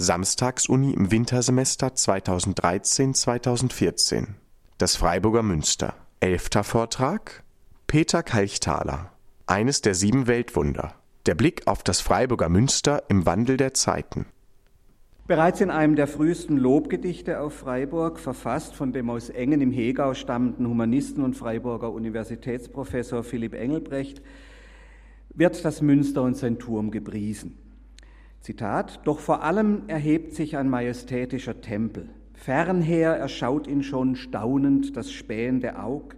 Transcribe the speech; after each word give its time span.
Samstagsuni 0.00 0.92
im 0.92 1.10
Wintersemester 1.10 1.88
2013/2014. 1.88 4.36
Das 4.78 4.94
Freiburger 4.94 5.42
Münster. 5.42 5.94
Elfter 6.20 6.62
Vortrag 6.62 7.42
Peter 7.88 8.22
Kalchthaler. 8.22 9.10
Eines 9.48 9.80
der 9.80 9.96
sieben 9.96 10.28
Weltwunder. 10.28 10.94
Der 11.26 11.34
Blick 11.34 11.66
auf 11.66 11.82
das 11.82 12.00
Freiburger 12.00 12.48
Münster 12.48 13.02
im 13.08 13.26
Wandel 13.26 13.56
der 13.56 13.74
Zeiten. 13.74 14.26
Bereits 15.26 15.60
in 15.60 15.70
einem 15.70 15.96
der 15.96 16.06
frühesten 16.06 16.58
Lobgedichte 16.58 17.40
auf 17.40 17.54
Freiburg, 17.54 18.20
verfasst 18.20 18.76
von 18.76 18.92
dem 18.92 19.10
aus 19.10 19.30
Engen 19.30 19.60
im 19.60 19.72
Hegau 19.72 20.14
stammenden 20.14 20.68
Humanisten 20.68 21.24
und 21.24 21.34
Freiburger 21.34 21.90
Universitätsprofessor 21.90 23.24
Philipp 23.24 23.52
Engelbrecht, 23.52 24.22
wird 25.34 25.64
das 25.64 25.82
Münster 25.82 26.22
und 26.22 26.36
sein 26.36 26.60
Turm 26.60 26.92
gepriesen. 26.92 27.67
Zitat, 28.40 29.00
doch 29.04 29.18
vor 29.18 29.42
allem 29.42 29.82
erhebt 29.88 30.34
sich 30.34 30.56
ein 30.56 30.68
majestätischer 30.70 31.60
Tempel. 31.60 32.08
Fernher 32.34 33.16
erschaut 33.16 33.66
ihn 33.66 33.82
schon 33.82 34.14
staunend 34.14 34.96
das 34.96 35.10
spähende 35.10 35.78
Aug, 35.82 36.14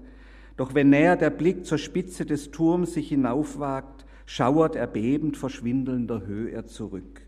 doch 0.56 0.74
wenn 0.74 0.90
näher 0.90 1.16
der 1.16 1.30
Blick 1.30 1.64
zur 1.64 1.78
Spitze 1.78 2.26
des 2.26 2.50
Turms 2.50 2.92
sich 2.92 3.08
hinaufwagt, 3.08 4.04
schauert 4.26 4.76
erbebend 4.76 5.36
vor 5.38 5.48
schwindelnder 5.48 6.26
Höhe 6.26 6.50
er 6.50 6.66
zurück. 6.66 7.22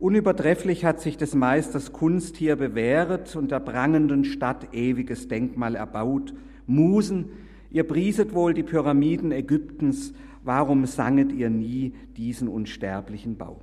Unübertrefflich 0.00 0.84
hat 0.84 1.00
sich 1.00 1.16
des 1.16 1.34
Meisters 1.34 1.92
Kunst 1.92 2.36
hier 2.36 2.56
bewähret 2.56 3.36
und 3.36 3.50
der 3.50 3.60
prangenden 3.60 4.24
Stadt 4.24 4.74
ewiges 4.74 5.28
Denkmal 5.28 5.76
erbaut. 5.76 6.34
Musen, 6.66 7.26
ihr 7.70 7.84
prieset 7.84 8.34
wohl 8.34 8.54
die 8.54 8.62
Pyramiden 8.62 9.30
Ägyptens, 9.30 10.12
warum 10.42 10.86
sanget 10.86 11.32
ihr 11.32 11.50
nie 11.50 11.94
diesen 12.16 12.48
unsterblichen 12.48 13.36
Bau? 13.36 13.60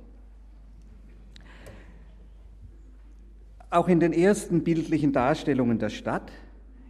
Auch 3.70 3.88
in 3.88 4.00
den 4.00 4.14
ersten 4.14 4.64
bildlichen 4.64 5.12
Darstellungen 5.12 5.78
der 5.78 5.90
Stadt 5.90 6.32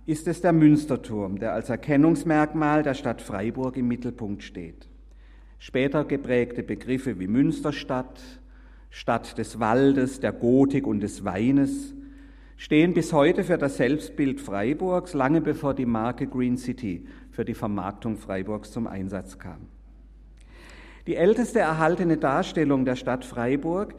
ist 0.06 0.28
es 0.28 0.40
der 0.40 0.52
Münsterturm, 0.52 1.40
der 1.40 1.52
als 1.52 1.70
Erkennungsmerkmal 1.70 2.84
der 2.84 2.94
Stadt 2.94 3.20
Freiburg 3.20 3.76
im 3.76 3.88
Mittelpunkt 3.88 4.44
steht. 4.44 4.88
Später 5.58 6.04
geprägte 6.04 6.62
Begriffe 6.62 7.18
wie 7.18 7.26
Münsterstadt, 7.26 8.20
Stadt 8.90 9.36
des 9.38 9.58
Waldes, 9.58 10.20
der 10.20 10.32
Gotik 10.32 10.86
und 10.86 11.00
des 11.00 11.24
Weines 11.24 11.94
stehen 12.56 12.94
bis 12.94 13.12
heute 13.12 13.42
für 13.42 13.58
das 13.58 13.76
Selbstbild 13.76 14.40
Freiburgs, 14.40 15.14
lange 15.14 15.40
bevor 15.40 15.74
die 15.74 15.86
Marke 15.86 16.28
Green 16.28 16.56
City 16.56 17.04
für 17.32 17.44
die 17.44 17.54
Vermarktung 17.54 18.16
Freiburgs 18.16 18.70
zum 18.70 18.86
Einsatz 18.86 19.38
kam. 19.38 19.66
Die 21.08 21.16
älteste 21.16 21.58
erhaltene 21.58 22.18
Darstellung 22.18 22.84
der 22.84 22.96
Stadt 22.96 23.24
Freiburg 23.24 23.94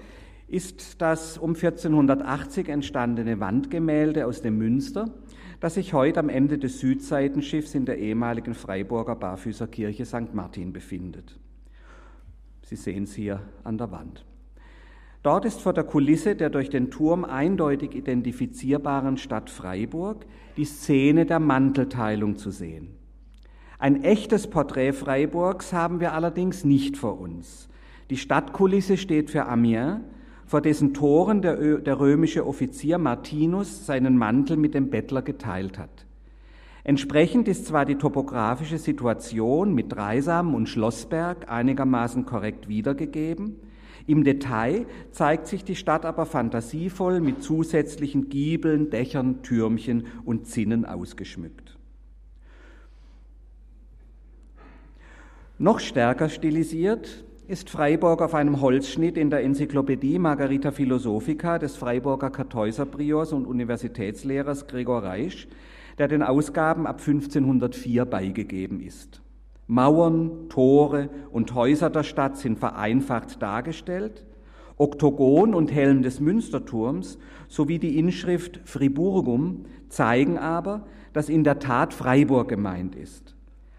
ist 0.49 1.01
das 1.01 1.37
um 1.37 1.51
1480 1.55 2.69
entstandene 2.69 3.39
Wandgemälde 3.39 4.25
aus 4.25 4.41
dem 4.41 4.57
Münster, 4.57 5.13
das 5.59 5.75
sich 5.75 5.93
heute 5.93 6.19
am 6.19 6.29
Ende 6.29 6.57
des 6.57 6.79
Südseitenschiffs 6.79 7.75
in 7.75 7.85
der 7.85 7.99
ehemaligen 7.99 8.53
Freiburger 8.53 9.15
Barfüßerkirche 9.15 10.05
St. 10.05 10.33
Martin 10.33 10.73
befindet. 10.73 11.39
Sie 12.63 12.75
sehen 12.75 13.03
es 13.03 13.13
hier 13.13 13.41
an 13.63 13.77
der 13.77 13.91
Wand. 13.91 14.25
Dort 15.21 15.45
ist 15.45 15.59
vor 15.59 15.73
der 15.73 15.83
Kulisse 15.83 16.35
der 16.35 16.49
durch 16.49 16.69
den 16.69 16.91
Turm 16.91 17.25
eindeutig 17.25 17.93
identifizierbaren 17.93 19.17
Stadt 19.17 19.49
Freiburg 19.49 20.25
die 20.55 20.65
Szene 20.65 21.25
der 21.25 21.39
Mantelteilung 21.39 22.37
zu 22.37 22.51
sehen. 22.51 22.95
Ein 23.79 24.03
echtes 24.03 24.47
Porträt 24.47 24.93
Freiburgs 24.93 25.73
haben 25.73 25.99
wir 25.99 26.13
allerdings 26.13 26.63
nicht 26.63 26.97
vor 26.97 27.19
uns. 27.19 27.69
Die 28.09 28.17
Stadtkulisse 28.17 28.97
steht 28.97 29.29
für 29.29 29.45
Amiens, 29.45 30.01
vor 30.49 30.61
dessen 30.61 30.95
Toren 30.95 31.43
der, 31.43 31.77
der 31.77 31.99
römische 31.99 32.47
Offizier 32.47 32.97
Martinus 32.97 33.85
seinen 33.85 34.17
Mantel 34.17 34.57
mit 34.57 34.73
dem 34.73 34.89
Bettler 34.89 35.21
geteilt 35.21 35.77
hat. 35.77 36.07
Entsprechend 36.83 37.47
ist 37.47 37.67
zwar 37.67 37.85
die 37.85 37.97
topografische 37.97 38.79
Situation 38.79 39.75
mit 39.75 39.91
Dreisam 39.91 40.55
und 40.55 40.67
Schlossberg 40.67 41.51
einigermaßen 41.51 42.25
korrekt 42.25 42.67
wiedergegeben, 42.67 43.57
im 44.07 44.23
Detail 44.23 44.87
zeigt 45.11 45.45
sich 45.45 45.63
die 45.63 45.75
Stadt 45.75 46.03
aber 46.03 46.25
fantasievoll 46.25 47.21
mit 47.21 47.43
zusätzlichen 47.43 48.29
Giebeln, 48.29 48.89
Dächern, 48.89 49.43
Türmchen 49.43 50.07
und 50.25 50.47
Zinnen 50.47 50.83
ausgeschmückt. 50.83 51.77
Noch 55.59 55.79
stärker 55.79 56.27
stilisiert 56.27 57.23
ist 57.49 57.71
Freiburg 57.71 58.21
auf 58.21 58.35
einem 58.35 58.61
Holzschnitt 58.61 59.17
in 59.17 59.31
der 59.31 59.43
Enzyklopädie 59.43 60.19
Margarita 60.19 60.69
Philosophica 60.69 61.57
des 61.57 61.75
Freiburger 61.77 62.29
Kartäuserpriors 62.29 63.33
und 63.33 63.47
Universitätslehrers 63.47 64.67
Gregor 64.67 65.01
Reisch, 65.01 65.47
der 65.97 66.07
den 66.07 66.21
Ausgaben 66.21 66.85
ab 66.85 66.99
1504 66.99 68.05
beigegeben 68.05 68.79
ist. 68.81 69.23
Mauern, 69.65 70.47
Tore 70.49 71.09
und 71.31 71.55
Häuser 71.55 71.89
der 71.89 72.03
Stadt 72.03 72.37
sind 72.37 72.59
vereinfacht 72.59 73.41
dargestellt. 73.41 74.27
Oktogon 74.77 75.55
und 75.55 75.71
Helm 75.71 76.03
des 76.03 76.19
Münsterturms 76.19 77.17
sowie 77.47 77.79
die 77.79 77.97
Inschrift 77.97 78.61
Friburgum 78.65 79.65
zeigen 79.89 80.37
aber, 80.37 80.85
dass 81.13 81.29
in 81.29 81.43
der 81.43 81.57
Tat 81.57 81.95
Freiburg 81.95 82.47
gemeint 82.47 82.95
ist. 82.95 83.35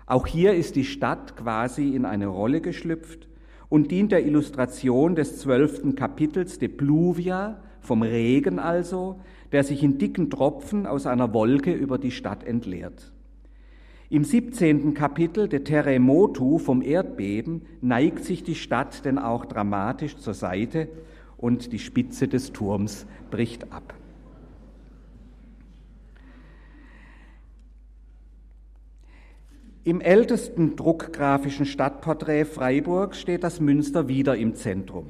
Auch 0.06 0.26
hier 0.26 0.54
ist 0.54 0.74
die 0.74 0.84
Stadt 0.84 1.36
quasi 1.36 1.94
in 1.94 2.04
eine 2.04 2.26
Rolle 2.26 2.60
geschlüpft 2.60 3.29
und 3.70 3.90
dient 3.90 4.12
der 4.12 4.26
Illustration 4.26 5.14
des 5.14 5.38
zwölften 5.38 5.94
Kapitels 5.94 6.58
de 6.58 6.68
Pluvia, 6.68 7.62
vom 7.80 8.02
Regen 8.02 8.58
also, 8.58 9.20
der 9.52 9.64
sich 9.64 9.82
in 9.82 9.96
dicken 9.96 10.28
Tropfen 10.28 10.86
aus 10.86 11.06
einer 11.06 11.32
Wolke 11.32 11.72
über 11.72 11.96
die 11.96 12.10
Stadt 12.10 12.44
entleert. 12.44 13.12
Im 14.10 14.24
17. 14.24 14.92
Kapitel 14.92 15.48
de 15.48 15.60
Terremotu 15.60 16.58
vom 16.58 16.82
Erdbeben 16.82 17.62
neigt 17.80 18.24
sich 18.24 18.42
die 18.42 18.56
Stadt 18.56 19.04
denn 19.04 19.18
auch 19.18 19.46
dramatisch 19.46 20.16
zur 20.16 20.34
Seite 20.34 20.88
und 21.36 21.72
die 21.72 21.78
Spitze 21.78 22.26
des 22.26 22.52
Turms 22.52 23.06
bricht 23.30 23.72
ab. 23.72 23.94
Im 29.82 30.02
ältesten 30.02 30.76
druckgrafischen 30.76 31.64
Stadtporträt 31.64 32.44
Freiburg 32.44 33.14
steht 33.14 33.42
das 33.42 33.60
Münster 33.60 34.08
wieder 34.08 34.36
im 34.36 34.54
Zentrum. 34.54 35.06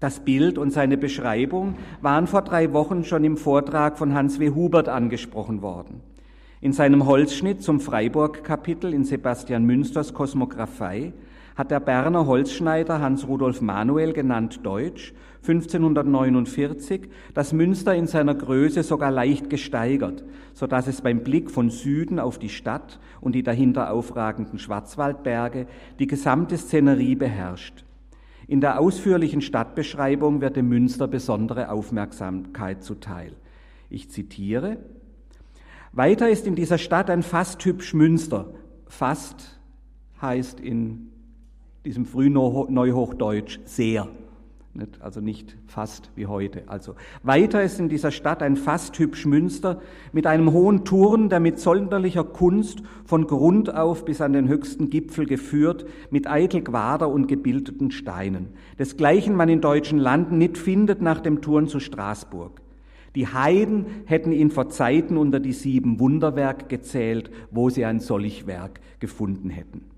Das 0.00 0.24
Bild 0.24 0.58
und 0.58 0.72
seine 0.72 0.96
Beschreibung 0.96 1.76
waren 2.00 2.26
vor 2.26 2.42
drei 2.42 2.72
Wochen 2.72 3.04
schon 3.04 3.22
im 3.22 3.36
Vortrag 3.36 3.96
von 3.96 4.12
Hans 4.12 4.40
W. 4.40 4.50
Hubert 4.50 4.88
angesprochen 4.88 5.62
worden. 5.62 6.00
In 6.60 6.72
seinem 6.72 7.06
Holzschnitt 7.06 7.62
zum 7.62 7.78
Freiburg-Kapitel 7.78 8.92
in 8.92 9.04
Sebastian 9.04 9.64
Münsters 9.64 10.14
Kosmographie 10.14 11.12
hat 11.54 11.70
der 11.70 11.78
Berner 11.78 12.26
Holzschneider 12.26 13.00
Hans 13.00 13.28
Rudolf 13.28 13.60
Manuel 13.60 14.12
genannt 14.12 14.60
Deutsch 14.64 15.14
1549 15.42 17.08
das 17.32 17.52
Münster 17.52 17.94
in 17.94 18.06
seiner 18.06 18.34
Größe 18.34 18.82
sogar 18.82 19.10
leicht 19.10 19.48
gesteigert, 19.48 20.24
so 20.52 20.66
dass 20.66 20.86
es 20.86 21.00
beim 21.00 21.22
Blick 21.22 21.50
von 21.50 21.70
Süden 21.70 22.18
auf 22.18 22.38
die 22.38 22.50
Stadt 22.50 23.00
und 23.20 23.34
die 23.34 23.42
dahinter 23.42 23.90
aufragenden 23.90 24.58
Schwarzwaldberge 24.58 25.66
die 25.98 26.06
gesamte 26.06 26.58
Szenerie 26.58 27.14
beherrscht. 27.14 27.84
In 28.46 28.60
der 28.60 28.80
ausführlichen 28.80 29.40
Stadtbeschreibung 29.40 30.40
wird 30.40 30.56
dem 30.56 30.68
Münster 30.68 31.08
besondere 31.08 31.70
Aufmerksamkeit 31.70 32.82
zuteil. 32.82 33.32
Ich 33.88 34.10
zitiere, 34.10 34.78
weiter 35.92 36.28
ist 36.28 36.46
in 36.46 36.54
dieser 36.54 36.78
Stadt 36.78 37.10
ein 37.10 37.22
fast 37.22 37.64
hübsch 37.64 37.94
Münster. 37.94 38.52
Fast 38.86 39.60
heißt 40.20 40.60
in 40.60 41.10
diesem 41.84 42.04
Frühneuhochdeutsch 42.04 43.60
sehr. 43.64 44.08
Also 45.00 45.20
nicht 45.20 45.56
fast 45.66 46.10
wie 46.14 46.26
heute. 46.26 46.62
Also 46.68 46.94
weiter 47.24 47.62
ist 47.62 47.80
in 47.80 47.88
dieser 47.88 48.12
Stadt 48.12 48.40
ein 48.40 48.56
fast 48.56 48.96
hübsch 48.98 49.26
Münster 49.26 49.80
mit 50.12 50.28
einem 50.28 50.52
hohen 50.52 50.84
Turm, 50.84 51.28
der 51.28 51.40
mit 51.40 51.58
sonderlicher 51.58 52.22
Kunst 52.22 52.82
von 53.04 53.26
Grund 53.26 53.74
auf 53.74 54.04
bis 54.04 54.20
an 54.20 54.32
den 54.32 54.46
höchsten 54.46 54.88
Gipfel 54.88 55.26
geführt, 55.26 55.86
mit 56.10 56.28
eitel 56.28 56.62
Quader 56.62 57.08
und 57.08 57.26
gebildeten 57.26 57.90
Steinen. 57.90 58.50
Desgleichen 58.78 59.34
man 59.34 59.48
in 59.48 59.60
deutschen 59.60 59.98
Landen 59.98 60.38
nicht 60.38 60.56
findet 60.56 61.02
nach 61.02 61.20
dem 61.20 61.42
Turm 61.42 61.66
zu 61.66 61.80
Straßburg. 61.80 62.60
Die 63.16 63.26
Heiden 63.26 63.86
hätten 64.04 64.30
ihn 64.30 64.52
vor 64.52 64.68
Zeiten 64.68 65.16
unter 65.16 65.40
die 65.40 65.52
sieben 65.52 65.98
Wunderwerk 65.98 66.68
gezählt, 66.68 67.30
wo 67.50 67.70
sie 67.70 67.84
ein 67.84 67.98
solch 67.98 68.46
Werk 68.46 68.80
gefunden 69.00 69.50
hätten. 69.50 69.89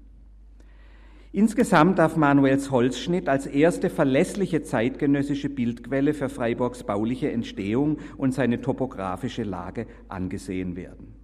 Insgesamt 1.34 1.98
darf 1.98 2.16
Manuels 2.16 2.70
Holzschnitt 2.70 3.26
als 3.26 3.46
erste 3.46 3.88
verlässliche 3.88 4.62
zeitgenössische 4.62 5.48
Bildquelle 5.48 6.12
für 6.12 6.28
Freiburgs 6.28 6.84
bauliche 6.84 7.32
Entstehung 7.32 7.96
und 8.18 8.34
seine 8.34 8.60
topografische 8.60 9.42
Lage 9.42 9.86
angesehen 10.08 10.76
werden. 10.76 11.14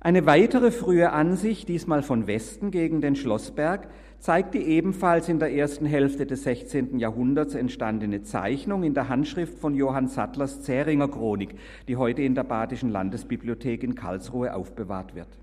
Eine 0.00 0.24
weitere 0.24 0.70
frühe 0.70 1.12
Ansicht, 1.12 1.68
diesmal 1.68 2.02
von 2.02 2.26
Westen 2.26 2.70
gegen 2.70 3.02
den 3.02 3.14
Schlossberg, 3.14 3.88
zeigt 4.18 4.54
die 4.54 4.62
ebenfalls 4.62 5.28
in 5.28 5.38
der 5.38 5.52
ersten 5.52 5.84
Hälfte 5.84 6.24
des 6.24 6.44
16. 6.44 6.98
Jahrhunderts 6.98 7.54
entstandene 7.54 8.22
Zeichnung 8.22 8.84
in 8.84 8.94
der 8.94 9.10
Handschrift 9.10 9.58
von 9.58 9.74
Johann 9.74 10.08
Sattlers 10.08 10.62
Zähringer 10.62 11.08
Chronik, 11.08 11.56
die 11.88 11.96
heute 11.96 12.22
in 12.22 12.34
der 12.34 12.44
Badischen 12.44 12.88
Landesbibliothek 12.88 13.84
in 13.84 13.94
Karlsruhe 13.94 14.54
aufbewahrt 14.54 15.14
wird. 15.14 15.41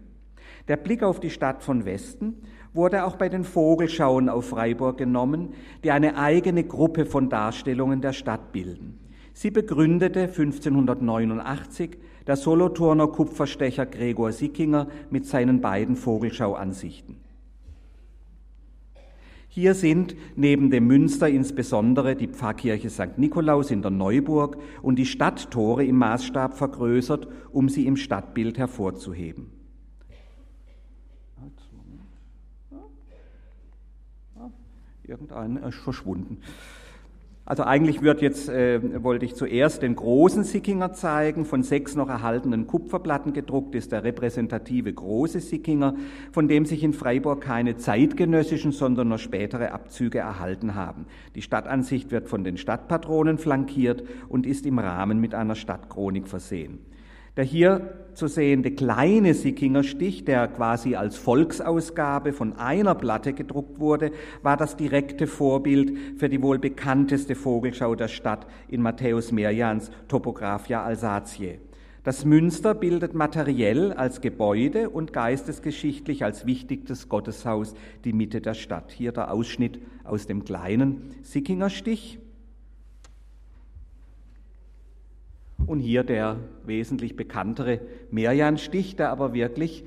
Der 0.69 0.77
Blick 0.77 1.01
auf 1.01 1.19
die 1.19 1.31
Stadt 1.31 1.63
von 1.63 1.83
Westen 1.83 2.35
wurde 2.73 3.03
auch 3.03 3.15
bei 3.15 3.27
den 3.27 3.43
Vogelschauen 3.43 4.29
auf 4.29 4.49
Freiburg 4.49 4.99
genommen, 4.99 5.55
die 5.83 5.89
eine 5.89 6.15
eigene 6.15 6.63
Gruppe 6.63 7.07
von 7.07 7.27
Darstellungen 7.27 8.01
der 8.01 8.13
Stadt 8.13 8.51
bilden. 8.51 8.99
Sie 9.33 9.49
begründete 9.49 10.21
1589 10.21 11.97
der 12.27 12.35
Solothurner 12.35 13.07
Kupferstecher 13.07 13.87
Gregor 13.87 14.31
Sickinger 14.31 14.87
mit 15.09 15.25
seinen 15.25 15.59
beiden 15.59 15.95
Vogelschauansichten. 15.95 17.17
Hier 19.47 19.73
sind 19.73 20.15
neben 20.35 20.69
dem 20.69 20.85
Münster 20.85 21.27
insbesondere 21.27 22.15
die 22.15 22.27
Pfarrkirche 22.27 22.91
St. 22.91 23.17
Nikolaus 23.17 23.71
in 23.71 23.81
der 23.81 23.89
Neuburg 23.89 24.57
und 24.83 24.99
die 24.99 25.07
Stadttore 25.07 25.83
im 25.83 25.97
Maßstab 25.97 26.55
vergrößert, 26.55 27.27
um 27.51 27.69
sie 27.69 27.87
im 27.87 27.95
Stadtbild 27.95 28.59
hervorzuheben. 28.59 29.58
Irgendein 35.09 35.57
ist 35.57 35.77
verschwunden. 35.77 36.37
Also 37.43 37.63
eigentlich 37.63 38.03
wird 38.03 38.21
jetzt, 38.21 38.47
äh, 38.47 39.01
wollte 39.01 39.25
ich 39.25 39.33
zuerst 39.33 39.81
den 39.81 39.95
großen 39.95 40.43
Sickinger 40.43 40.93
zeigen, 40.93 41.45
von 41.45 41.63
sechs 41.63 41.95
noch 41.95 42.09
erhaltenen 42.09 42.67
Kupferplatten 42.67 43.33
gedruckt 43.33 43.73
ist 43.73 43.91
der 43.91 44.03
repräsentative 44.03 44.93
große 44.93 45.39
Sickinger, 45.39 45.95
von 46.31 46.47
dem 46.47 46.65
sich 46.65 46.83
in 46.83 46.93
Freiburg 46.93 47.41
keine 47.41 47.75
zeitgenössischen, 47.75 48.71
sondern 48.71 49.07
nur 49.07 49.17
spätere 49.17 49.71
Abzüge 49.71 50.19
erhalten 50.19 50.75
haben. 50.75 51.07
Die 51.33 51.41
Stadtansicht 51.41 52.11
wird 52.11 52.29
von 52.29 52.43
den 52.43 52.57
Stadtpatronen 52.57 53.39
flankiert 53.39 54.03
und 54.27 54.45
ist 54.45 54.67
im 54.67 54.77
Rahmen 54.77 55.19
mit 55.19 55.33
einer 55.33 55.55
Stadtchronik 55.55 56.27
versehen. 56.27 56.77
Der 57.39 57.45
hier 57.45 57.93
zu 58.15 58.27
sehende 58.27 58.71
kleine 58.71 59.33
Sickinger 59.33 59.83
Stich, 59.83 60.25
der 60.25 60.49
quasi 60.49 60.97
als 60.97 61.15
Volksausgabe 61.15 62.33
von 62.33 62.57
einer 62.57 62.95
Platte 62.95 63.31
gedruckt 63.31 63.79
wurde, 63.79 64.11
war 64.43 64.57
das 64.57 64.75
direkte 64.75 65.25
Vorbild 65.25 65.97
für 66.17 66.27
die 66.27 66.41
wohl 66.41 66.59
bekannteste 66.59 67.35
Vogelschau 67.35 67.95
der 67.95 68.09
Stadt 68.09 68.45
in 68.67 68.81
Matthäus 68.81 69.31
Merjans 69.31 69.89
Topographia 70.09 70.83
Alsatiae. 70.83 71.59
Das 72.03 72.25
Münster 72.25 72.75
bildet 72.75 73.13
materiell 73.13 73.93
als 73.93 74.19
Gebäude 74.19 74.89
und 74.89 75.13
geistesgeschichtlich 75.13 76.25
als 76.25 76.45
wichtigstes 76.45 77.07
Gotteshaus 77.07 77.73
die 78.03 78.11
Mitte 78.11 78.41
der 78.41 78.53
Stadt. 78.53 78.91
Hier 78.91 79.13
der 79.13 79.31
Ausschnitt 79.31 79.79
aus 80.03 80.27
dem 80.27 80.43
kleinen 80.43 81.15
Sickinger 81.21 81.69
Und 85.69 85.81
hier 85.81 86.03
der 86.03 86.37
wesentlich 86.65 87.15
bekanntere 87.15 87.79
Merjan-Stich, 88.09 88.95
der 88.95 89.11
aber 89.11 89.35
wirklich, 89.35 89.83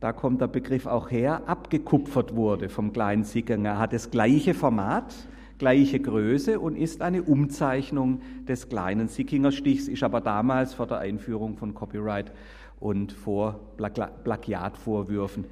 da 0.00 0.12
kommt 0.12 0.40
der 0.40 0.48
Begriff 0.48 0.86
auch 0.86 1.08
her, 1.08 1.42
abgekupfert 1.46 2.34
wurde 2.34 2.68
vom 2.68 2.92
kleinen 2.92 3.22
Sickinger. 3.22 3.68
Er 3.68 3.78
hat 3.78 3.92
das 3.92 4.10
gleiche 4.10 4.54
Format, 4.54 5.14
gleiche 5.56 6.00
Größe 6.00 6.58
und 6.58 6.74
ist 6.74 7.00
eine 7.00 7.22
Umzeichnung 7.22 8.22
des 8.48 8.68
kleinen 8.68 9.06
Sickinger 9.06 9.52
Stichs, 9.52 9.86
ist 9.86 10.02
aber 10.02 10.20
damals 10.20 10.74
vor 10.74 10.88
der 10.88 10.98
Einführung 10.98 11.56
von 11.56 11.74
Copyright 11.74 12.32
und 12.80 13.12
vor 13.12 13.60
Plagiatvorwürfen 13.76 15.44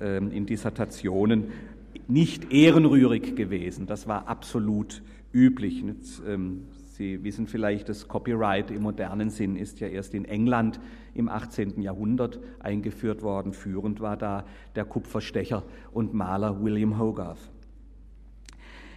ähm, 0.00 0.32
in 0.32 0.44
Dissertationen 0.46 1.52
nicht 2.08 2.52
ehrenrührig 2.52 3.36
gewesen. 3.36 3.86
Das 3.86 4.08
war 4.08 4.26
absolut 4.26 5.02
üblich. 5.32 5.84
Jetzt, 5.84 6.20
ähm, 6.26 6.62
Sie 7.00 7.24
wissen 7.24 7.46
vielleicht, 7.46 7.88
das 7.88 8.08
Copyright 8.08 8.70
im 8.70 8.82
modernen 8.82 9.30
Sinn 9.30 9.56
ist 9.56 9.80
ja 9.80 9.88
erst 9.88 10.12
in 10.12 10.26
England 10.26 10.78
im 11.14 11.30
18. 11.30 11.80
Jahrhundert 11.80 12.38
eingeführt 12.58 13.22
worden. 13.22 13.54
Führend 13.54 14.02
war 14.02 14.18
da 14.18 14.44
der 14.76 14.84
Kupferstecher 14.84 15.62
und 15.92 16.12
Maler 16.12 16.62
William 16.62 16.98
Hogarth. 16.98 17.50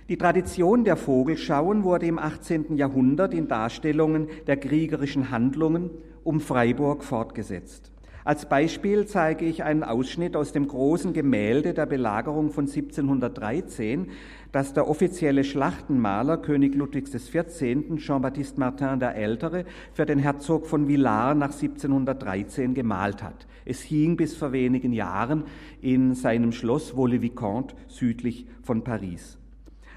Die 0.10 0.18
Tradition 0.18 0.84
der 0.84 0.98
Vogelschauen 0.98 1.86
wurde 1.86 2.06
im 2.08 2.20
18. 2.20 2.76
Jahrhundert 2.76 3.34
in 3.34 3.48
Darstellungen 3.48 4.28
der 4.48 4.58
kriegerischen 4.58 5.32
Handlungen 5.32 5.90
um 6.26 6.42
Freiburg 6.42 7.06
fortgesetzt. 7.06 7.94
Als 8.26 8.48
Beispiel 8.48 9.06
zeige 9.06 9.44
ich 9.46 9.64
einen 9.64 9.84
Ausschnitt 9.84 10.38
aus 10.38 10.54
dem 10.54 10.68
großen 10.68 11.12
Gemälde 11.12 11.74
der 11.74 11.86
Belagerung 11.86 12.52
von 12.52 12.68
1713, 12.68 14.12
das 14.54 14.72
der 14.72 14.88
offizielle 14.88 15.44
Schlachtenmaler 15.44 16.38
König 16.38 16.76
Ludwigs 16.76 17.12
XIV. 17.12 17.98
Jean-Baptiste 17.98 18.60
Martin 18.60 19.00
der 19.00 19.16
Ältere 19.16 19.66
für 19.94 20.06
den 20.06 20.20
Herzog 20.20 20.68
von 20.68 20.88
Villars 20.88 21.36
nach 21.36 21.52
1713 21.52 22.76
gemalt 22.76 23.24
hat. 23.24 23.48
Es 23.66 23.82
hing 23.82 24.16
bis 24.16 24.36
vor 24.36 24.52
wenigen 24.52 24.94
Jahren 24.94 25.46
in 25.82 26.14
seinem 26.14 26.52
Schloss 26.52 26.96
Vaux-le-Vicomte 26.96 27.76
südlich 27.88 28.46
von 28.62 28.84
Paris. 28.84 29.40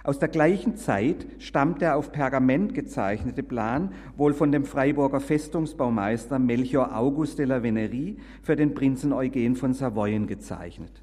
Aus 0.05 0.19
der 0.19 0.29
gleichen 0.29 0.77
Zeit 0.77 1.27
stammt 1.39 1.83
der 1.83 1.97
auf 1.97 2.11
Pergament 2.11 2.73
gezeichnete 2.73 3.43
Plan 3.43 3.91
wohl 4.17 4.33
von 4.33 4.53
dem 4.53 4.65
Freiburger 4.65 5.21
Festungsbaumeister 5.21 6.39
Melchior 6.39 6.97
August 6.97 7.39
de 7.39 7.45
la 7.45 7.63
Venerie 7.63 8.17
für 8.43 8.57
den 8.57 8.73
Prinzen 8.73 9.13
Eugen 9.13 9.55
von 9.55 9.75
Savoyen 9.75 10.27
gezeichnet. 10.27 11.03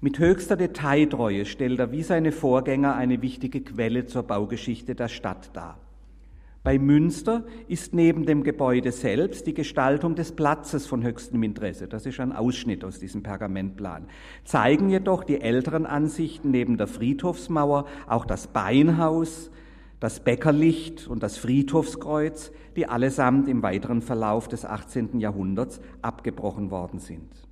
Mit 0.00 0.18
höchster 0.18 0.56
Detailtreue 0.56 1.46
stellt 1.46 1.78
er 1.78 1.90
wie 1.90 2.02
seine 2.02 2.32
Vorgänger 2.32 2.94
eine 2.94 3.22
wichtige 3.22 3.62
Quelle 3.62 4.06
zur 4.06 4.24
Baugeschichte 4.24 4.94
der 4.94 5.08
Stadt 5.08 5.50
dar. 5.54 5.78
Bei 6.66 6.80
Münster 6.80 7.44
ist 7.68 7.94
neben 7.94 8.26
dem 8.26 8.42
Gebäude 8.42 8.90
selbst 8.90 9.46
die 9.46 9.54
Gestaltung 9.54 10.16
des 10.16 10.32
Platzes 10.32 10.84
von 10.84 11.04
höchstem 11.04 11.44
Interesse. 11.44 11.86
Das 11.86 12.06
ist 12.06 12.18
ein 12.18 12.32
Ausschnitt 12.32 12.84
aus 12.84 12.98
diesem 12.98 13.22
Pergamentplan. 13.22 14.08
Zeigen 14.44 14.90
jedoch 14.90 15.22
die 15.22 15.40
älteren 15.40 15.86
Ansichten 15.86 16.50
neben 16.50 16.76
der 16.76 16.88
Friedhofsmauer 16.88 17.86
auch 18.08 18.26
das 18.26 18.48
Beinhaus, 18.48 19.52
das 20.00 20.18
Bäckerlicht 20.18 21.06
und 21.06 21.22
das 21.22 21.38
Friedhofskreuz, 21.38 22.50
die 22.74 22.88
allesamt 22.88 23.48
im 23.48 23.62
weiteren 23.62 24.02
Verlauf 24.02 24.48
des 24.48 24.64
18. 24.64 25.20
Jahrhunderts 25.20 25.80
abgebrochen 26.02 26.72
worden 26.72 26.98
sind. 26.98 27.45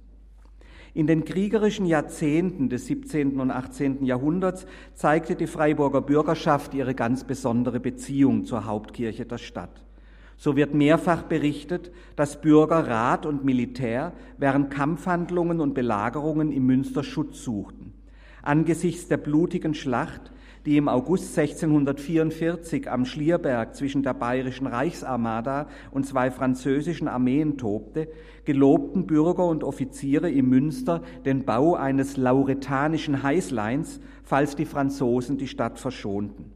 In 0.95 1.09
den 1.09 1.25
kriegerischen 1.25 1.87
Jahrzehnten 1.87 2.69
des 2.69 2.87
17. 2.87 3.41
und 3.41 3.51
18. 3.51 4.05
Jahrhunderts 4.05 4.65
zeigte 4.95 5.35
die 5.35 5.49
Freiburger 5.49 6.01
Bürgerschaft 6.01 6.73
ihre 6.73 6.95
ganz 6.95 7.25
besondere 7.25 7.81
Beziehung 7.81 8.45
zur 8.45 8.65
Hauptkirche 8.65 9.27
der 9.27 9.39
Stadt. 9.39 9.83
So 10.37 10.55
wird 10.55 10.73
mehrfach 10.73 11.25
berichtet, 11.25 11.91
dass 12.15 12.41
Bürger, 12.41 12.87
Rat 12.87 13.27
und 13.27 13.45
Militär 13.45 14.13
während 14.39 14.71
Kampfhandlungen 14.71 15.61
und 15.61 15.75
Belagerungen 15.75 16.53
im 16.53 16.67
Münster 16.67 17.03
Schutz 17.03 17.43
suchten. 17.43 17.93
Angesichts 18.43 19.09
der 19.09 19.17
blutigen 19.17 19.75
Schlacht 19.75 20.31
die 20.67 20.79
im 20.79 20.89
August 20.89 21.39
1644 21.39 22.91
am 22.91 23.05
Schlierberg 23.05 23.75
zwischen 23.75 24.03
der 24.03 24.15
bayerischen 24.15 24.67
Reichsarmada 24.67 25.69
und 25.91 26.07
zwei 26.07 26.31
französischen 26.31 27.07
Armeen 27.07 27.59
tobte, 27.59 28.09
gelobten 28.45 29.07
Bürger 29.07 29.47
und 29.47 29.63
Offiziere 29.63 30.31
im 30.31 30.49
Münster 30.49 31.03
den 31.25 31.45
Bau 31.45 31.75
eines 31.75 32.17
lauretanischen 32.17 33.23
Heißleins, 33.23 34.01
falls 34.23 34.57
die 34.57 34.65
Franzosen 34.65 35.37
die 35.37 35.49
Stadt 35.49 35.79
verschonten. 35.79 36.53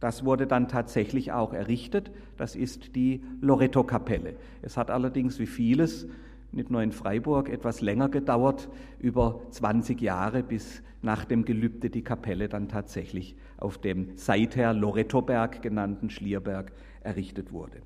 Das 0.00 0.24
wurde 0.24 0.46
dann 0.46 0.66
tatsächlich 0.66 1.30
auch 1.30 1.52
errichtet. 1.52 2.10
Das 2.38 2.56
ist 2.56 2.96
die 2.96 3.22
Loreto-Kapelle. 3.42 4.34
Es 4.62 4.78
hat 4.78 4.90
allerdings 4.90 5.38
wie 5.38 5.46
vieles 5.46 6.08
nicht 6.52 6.70
nur 6.70 6.82
in 6.82 6.92
Freiburg 6.92 7.48
etwas 7.48 7.80
länger 7.80 8.08
gedauert, 8.08 8.68
über 8.98 9.40
20 9.50 10.00
Jahre, 10.00 10.42
bis 10.42 10.82
nach 11.02 11.24
dem 11.24 11.44
Gelübde 11.44 11.90
die 11.90 12.02
Kapelle 12.02 12.48
dann 12.48 12.68
tatsächlich 12.68 13.36
auf 13.56 13.78
dem 13.78 14.16
seither 14.16 14.74
Lorettoberg 14.74 15.62
genannten 15.62 16.10
Schlierberg 16.10 16.72
errichtet 17.02 17.52
wurde. 17.52 17.80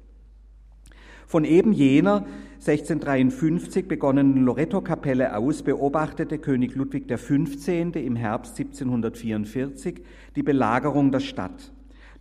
Von 1.26 1.44
eben 1.44 1.73
jener 1.73 2.26
1653 2.54 3.88
begonnenen 3.88 4.44
Loretto-Kapelle 4.44 5.37
aus 5.37 5.62
beobachtete 5.62 6.38
König 6.38 6.75
Ludwig 6.75 7.09
XV. 7.09 7.68
im 7.94 8.16
Herbst 8.16 8.59
1744 8.59 10.02
die 10.37 10.42
Belagerung 10.42 11.11
der 11.12 11.21
Stadt. 11.21 11.73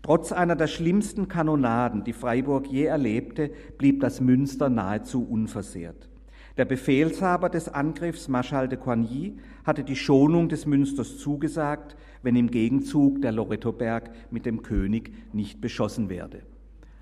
Trotz 0.02 0.32
einer 0.32 0.56
der 0.56 0.68
schlimmsten 0.68 1.28
Kanonaden, 1.28 2.04
die 2.04 2.14
Freiburg 2.14 2.68
je 2.68 2.86
erlebte, 2.86 3.52
blieb 3.78 4.00
das 4.02 4.20
Münster 4.20 4.70
nahezu 4.70 5.24
unversehrt. 5.24 6.10
Der 6.56 6.66
Befehlshaber 6.66 7.50
des 7.50 7.68
Angriffs, 7.68 8.28
Marschall 8.28 8.68
de 8.68 8.78
Coigny, 8.78 9.38
hatte 9.64 9.84
die 9.84 9.96
Schonung 9.96 10.50
des 10.50 10.68
Münsters 10.68 11.18
zugesagt, 11.18 11.96
wenn 12.22 12.36
im 12.36 12.52
Gegenzug 12.52 13.24
der 13.24 13.32
Lorettoberg 13.32 14.12
mit 14.30 14.46
dem 14.46 14.62
König 14.62 15.12
nicht 15.34 15.62
beschossen 15.62 16.10
werde. 16.10 16.42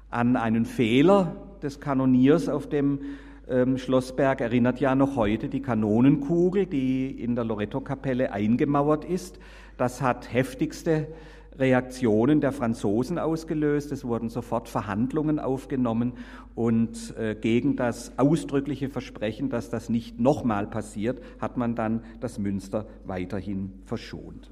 An 0.09 0.37
einen 0.37 0.63
Fehler 0.63 1.35
des 1.61 1.81
Kanoniers 1.81 2.47
auf 2.47 2.69
dem 2.69 2.99
ähm, 3.49 3.77
Schlossberg 3.77 4.39
erinnert 4.39 4.79
ja 4.79 4.95
noch 4.95 5.17
heute 5.17 5.49
die 5.49 5.61
Kanonenkugel, 5.61 6.65
die 6.65 7.11
in 7.11 7.35
der 7.35 7.43
Loretto-Kapelle 7.43 8.31
eingemauert 8.31 9.03
ist. 9.03 9.37
Das 9.75 10.01
hat 10.01 10.31
heftigste 10.31 11.07
Reaktionen 11.57 12.41
der 12.41 12.51
Franzosen 12.51 13.19
ausgelöst. 13.19 13.91
Es 13.91 14.05
wurden 14.05 14.29
sofort 14.29 14.69
Verhandlungen 14.69 15.39
aufgenommen 15.39 16.13
und 16.55 17.15
äh, 17.17 17.35
gegen 17.35 17.75
das 17.75 18.17
ausdrückliche 18.17 18.89
Versprechen, 18.89 19.49
dass 19.49 19.69
das 19.69 19.89
nicht 19.89 20.19
nochmal 20.19 20.67
passiert, 20.67 21.21
hat 21.39 21.57
man 21.57 21.75
dann 21.75 22.03
das 22.19 22.39
Münster 22.39 22.87
weiterhin 23.05 23.73
verschont. 23.85 24.49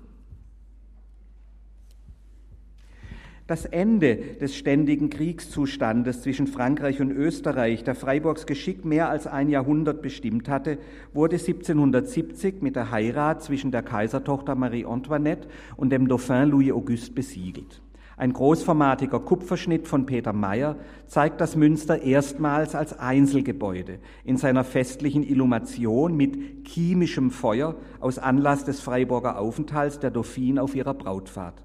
Das 3.50 3.66
Ende 3.66 4.16
des 4.40 4.56
ständigen 4.56 5.10
Kriegszustandes 5.10 6.22
zwischen 6.22 6.46
Frankreich 6.46 7.02
und 7.02 7.10
Österreich, 7.10 7.84
der 7.84 7.96
Freiburgs 7.96 8.46
Geschick 8.46 8.86
mehr 8.86 9.10
als 9.10 9.26
ein 9.26 9.50
Jahrhundert 9.50 10.04
bestimmt 10.04 10.48
hatte, 10.48 10.78
wurde 11.14 11.38
1770 11.38 12.62
mit 12.62 12.76
der 12.76 12.92
Heirat 12.92 13.42
zwischen 13.42 13.72
der 13.72 13.82
Kaisertochter 13.82 14.54
Marie 14.54 14.86
Antoinette 14.86 15.48
und 15.78 15.90
dem 15.90 16.08
Dauphin 16.08 16.48
Louis 16.48 16.72
Auguste 16.72 17.12
besiegelt. 17.12 17.82
Ein 18.18 18.34
großformatiger 18.34 19.20
Kupferschnitt 19.20 19.88
von 19.88 20.06
Peter 20.06 20.32
Mayer 20.32 20.76
zeigt 21.08 21.42
das 21.42 21.56
Münster 21.56 22.04
erstmals 22.04 22.76
als 22.76 23.00
Einzelgebäude 23.00 23.98
in 24.26 24.38
seiner 24.38 24.64
festlichen 24.64 25.24
Illumation 25.24 26.16
mit 26.16 26.68
chemischem 26.68 27.32
Feuer 27.32 27.78
aus 28.00 28.20
Anlass 28.20 28.64
des 28.64 28.80
Freiburger 28.80 29.40
Aufenthalts 29.40 29.98
der 29.98 30.12
Dauphine 30.12 30.62
auf 30.62 30.76
ihrer 30.76 30.94
Brautfahrt. 30.94 31.64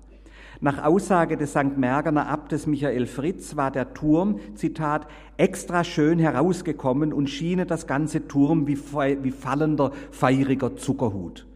Nach 0.64 0.82
Aussage 0.82 1.36
des 1.36 1.50
St. 1.50 1.76
Mergener 1.76 2.26
Abtes 2.26 2.66
Michael 2.66 3.04
Fritz 3.04 3.54
war 3.54 3.70
der 3.70 3.92
Turm, 3.92 4.40
Zitat, 4.54 5.06
extra 5.36 5.84
schön 5.84 6.18
herausgekommen 6.18 7.12
und 7.12 7.28
schiene 7.28 7.66
das 7.66 7.86
ganze 7.86 8.28
Turm 8.28 8.66
wie, 8.66 8.78
wie 8.78 9.30
fallender, 9.30 9.92
feiriger 10.10 10.74
Zuckerhut. 10.74 11.46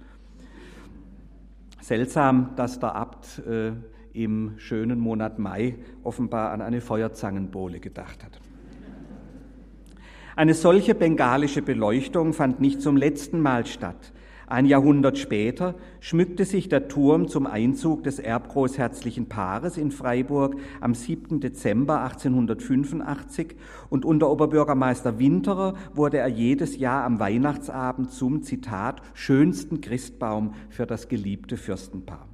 Seltsam, 1.81 2.51
dass 2.57 2.81
der 2.81 2.97
Abt 2.97 3.41
äh, 3.49 3.73
im 4.13 4.59
schönen 4.59 5.01
Monat 5.01 5.39
Mai 5.39 5.77
offenbar 6.05 6.51
an 6.51 6.61
eine 6.61 6.83
Feuerzangenbowle 6.83 7.81
gedacht 7.81 8.23
hat. 8.23 8.39
Eine 10.37 10.53
solche 10.53 10.95
bengalische 10.95 11.63
Beleuchtung 11.63 12.35
fand 12.35 12.61
nicht 12.61 12.83
zum 12.83 12.99
letzten 12.99 13.41
Mal 13.41 13.65
statt. 13.65 14.13
Ein 14.51 14.65
Jahrhundert 14.65 15.19
später 15.19 15.75
schmückte 16.01 16.47
sich 16.47 16.71
der 16.71 16.89
Turm 16.89 17.29
zum 17.29 17.47
Einzug 17.47 18.05
des 18.05 18.19
erbgroßherzlichen 18.19 19.29
Paares 19.29 19.77
in 19.77 19.91
Freiburg 19.91 20.57
am 20.81 20.95
7. 20.95 21.39
Dezember 21.41 22.01
1885 22.01 23.57
und 23.91 24.07
unter 24.07 24.31
Oberbürgermeister 24.31 25.19
Winterer 25.19 25.75
wurde 25.93 26.17
er 26.17 26.29
jedes 26.29 26.79
Jahr 26.79 27.05
am 27.05 27.21
Weihnachtsabend 27.21 28.11
zum, 28.11 28.43
Zitat, 28.43 29.03
schönsten 29.13 29.83
Christbaum 29.83 30.55
für 30.71 30.87
das 30.87 31.09
geliebte 31.09 31.59
Fürstenpaar. 31.59 32.27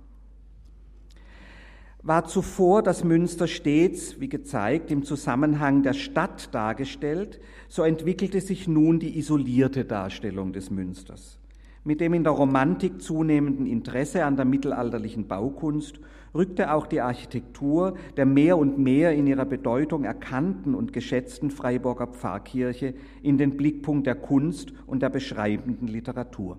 War 2.04 2.26
zuvor 2.26 2.84
das 2.84 3.02
Münster 3.02 3.48
stets, 3.48 4.20
wie 4.20 4.28
gezeigt, 4.28 4.92
im 4.92 5.02
Zusammenhang 5.02 5.82
der 5.82 5.94
Stadt 5.94 6.54
dargestellt, 6.54 7.40
so 7.68 7.82
entwickelte 7.82 8.40
sich 8.40 8.68
nun 8.68 9.00
die 9.00 9.18
isolierte 9.18 9.84
Darstellung 9.84 10.52
des 10.52 10.70
Münsters. 10.70 11.40
Mit 11.86 12.00
dem 12.00 12.14
in 12.14 12.24
der 12.24 12.32
Romantik 12.32 13.02
zunehmenden 13.02 13.66
Interesse 13.66 14.24
an 14.24 14.36
der 14.36 14.46
mittelalterlichen 14.46 15.28
Baukunst 15.28 16.00
rückte 16.34 16.72
auch 16.72 16.86
die 16.86 17.02
Architektur 17.02 17.98
der 18.16 18.24
mehr 18.24 18.56
und 18.56 18.78
mehr 18.78 19.12
in 19.12 19.26
ihrer 19.26 19.44
Bedeutung 19.44 20.04
erkannten 20.04 20.74
und 20.74 20.94
geschätzten 20.94 21.50
Freiburger 21.50 22.06
Pfarrkirche 22.06 22.94
in 23.22 23.36
den 23.36 23.58
Blickpunkt 23.58 24.06
der 24.06 24.14
Kunst 24.14 24.72
und 24.86 25.02
der 25.02 25.10
beschreibenden 25.10 25.86
Literatur. 25.86 26.58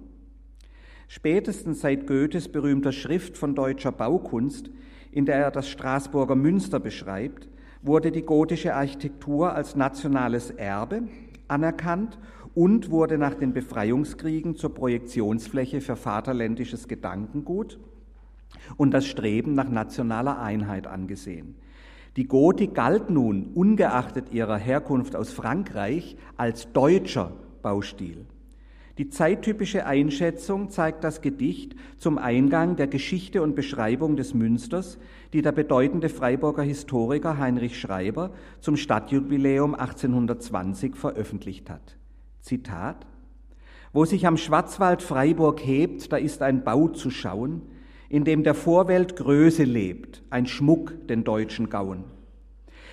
Spätestens 1.08 1.82
seit 1.82 2.05
Goethes 2.05 2.48
berühmter 2.51 2.91
Schrift 2.91 3.36
von 3.36 3.55
deutscher 3.55 3.91
Baukunst, 3.91 4.70
in 5.12 5.25
der 5.25 5.38
er 5.38 5.51
das 5.51 5.67
Straßburger 5.70 6.36
Münster 6.36 6.79
beschreibt, 6.79 7.50
wurde 7.82 8.12
die 8.12 8.24
gotische 8.24 8.75
Architektur 8.75 9.53
als 9.53 9.75
nationales 9.75 10.51
Erbe 10.51 11.03
anerkannt 11.48 12.20
und 12.56 12.90
wurde 12.90 13.18
nach 13.18 13.36
den 13.36 13.54
Befreiungskriegen 13.54 14.56
zur 14.56 14.74
Projektionsfläche 14.74 15.82
für 15.82 15.96
vaterländisches 15.96 16.88
Gedankengut 16.88 17.78
und 18.78 18.92
das 18.92 19.06
Streben 19.06 19.54
nach 19.54 19.70
nationaler 19.70 20.42
Einheit 20.42 20.88
angesehen. 20.88 21.56
Die 22.16 22.28
Gotik 22.28 22.74
galt 22.74 23.10
nun, 23.10 23.52
ungeachtet 23.54 24.32
ihrer 24.32 24.58
Herkunft 24.58 25.18
aus 25.18 25.32
Frankreich, 25.32 26.16
als 26.38 26.72
deutscher 26.72 27.34
Baustil. 27.62 28.26
Die 28.98 29.10
zeittypische 29.10 29.86
Einschätzung 29.86 30.70
zeigt 30.70 31.04
das 31.04 31.20
Gedicht 31.20 31.76
zum 31.98 32.18
Eingang 32.18 32.78
der 32.78 32.88
Geschichte 32.88 33.42
und 33.42 33.54
Beschreibung 33.54 34.16
des 34.16 34.34
Münsters, 34.34 34.98
die 35.34 35.42
der 35.42 35.52
bedeutende 35.52 36.08
Freiburger 36.08 36.64
Historiker 36.64 37.38
Heinrich 37.38 37.78
Schreiber 37.78 38.32
zum 38.62 38.78
Stadtjubiläum 38.78 39.76
1820 39.76 40.96
veröffentlicht 40.96 41.70
hat. 41.70 41.98
Zitat, 42.46 43.08
wo 43.92 44.06
sich 44.06 44.28
am 44.28 44.38
Schwarzwald 44.38 45.02
Freiburg 45.02 45.66
hebt, 45.66 46.12
da 46.12 46.18
ist 46.18 46.44
ein 46.44 46.64
Bau 46.64 46.90
zu 46.90 47.10
schauen, 47.10 47.64
in 48.08 48.24
dem 48.24 48.44
der 48.44 48.54
Vorwelt 48.54 49.16
Größe 49.16 49.64
lebt, 49.64 50.22
ein 50.30 50.46
Schmuck 50.46 51.08
den 51.08 51.24
deutschen 51.24 51.72
Gauen. 51.72 52.04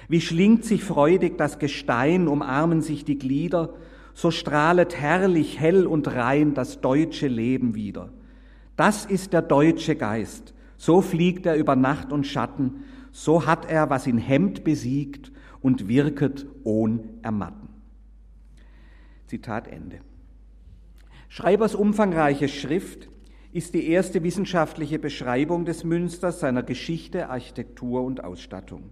Wie 0.09 0.23
schlingt 0.23 0.65
sich 0.65 0.83
freudig 0.83 1.37
das 1.37 1.59
Gestein, 1.59 2.29
umarmen 2.29 2.81
sich 2.81 3.05
die 3.05 3.19
Glieder, 3.19 3.75
so 4.15 4.31
strahlet 4.31 4.97
herrlich, 4.97 5.61
hell 5.61 5.87
und 5.87 6.09
rein 6.09 6.55
das 6.55 6.81
deutsche 6.81 7.29
Leben 7.29 7.75
wieder. 7.75 8.09
Das 8.77 9.05
ist 9.05 9.35
der 9.35 9.43
deutsche 9.43 9.97
Geist, 9.97 10.55
so 10.79 11.03
fliegt 11.03 11.45
er 11.45 11.57
über 11.57 11.77
Nacht 11.77 12.11
und 12.11 12.27
Schatten, 12.27 12.85
so 13.11 13.45
hat 13.45 13.71
er, 13.71 13.91
was 13.91 14.07
ihn 14.07 14.17
hemmt, 14.17 14.65
besiegt 14.65 15.31
und 15.61 15.89
wirket 15.89 16.47
ohn 16.65 17.11
Ermatten. 17.21 17.62
Zitat 19.33 19.67
Ende. 19.67 20.01
Schreibers 21.31 21.75
umfangreiche 21.75 22.49
Schrift 22.49 23.09
ist 23.51 23.73
die 23.73 23.89
erste 23.89 24.23
wissenschaftliche 24.23 24.99
Beschreibung 24.99 25.65
des 25.65 25.85
Münsters, 25.85 26.41
seiner 26.41 26.63
Geschichte, 26.63 27.31
Architektur 27.31 28.03
und 28.03 28.23
Ausstattung. 28.25 28.91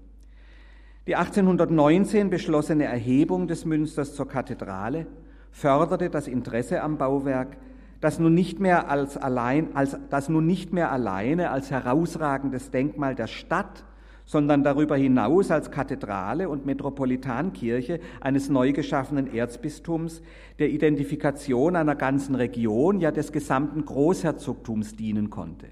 Die 1.07 1.15
1819 1.15 2.31
beschlossene 2.31 2.85
Erhebung 2.85 3.49
des 3.49 3.67
Münsters 3.67 4.15
zur 4.15 4.29
Kathedrale 4.29 5.07
förderte 5.51 6.09
das 6.09 6.27
Interesse 6.27 6.81
am 6.81 6.97
Bauwerk, 6.97 7.59
das 8.01 8.19
nun 8.19 8.33
nicht 8.33 8.61
mehr 8.61 8.89
als 8.89 9.19
allein, 9.19 9.77
als, 9.77 9.99
das 10.09 10.31
nun 10.31 10.47
nicht 10.47 10.73
mehr 10.73 10.91
alleine 10.91 11.51
als 11.51 11.71
herausragendes 11.71 12.71
Denkmal 12.71 13.15
der 13.15 13.27
Stadt 13.27 13.85
sondern 14.31 14.63
darüber 14.63 14.97
hinaus 14.97 15.51
als 15.51 15.73
Kathedrale 15.73 16.49
und 16.49 16.65
Metropolitankirche 16.65 17.99
eines 18.21 18.49
neu 18.49 18.73
geschaffenen 18.73 19.35
Erzbistums 19.35 20.23
der 20.61 20.71
Identifikation 20.71 21.75
einer 21.75 21.97
ganzen 21.97 22.37
Region, 22.37 23.01
ja 23.01 23.11
des 23.11 23.33
gesamten 23.33 23.85
Großherzogtums 23.85 24.95
dienen 24.95 25.31
konnte. 25.31 25.67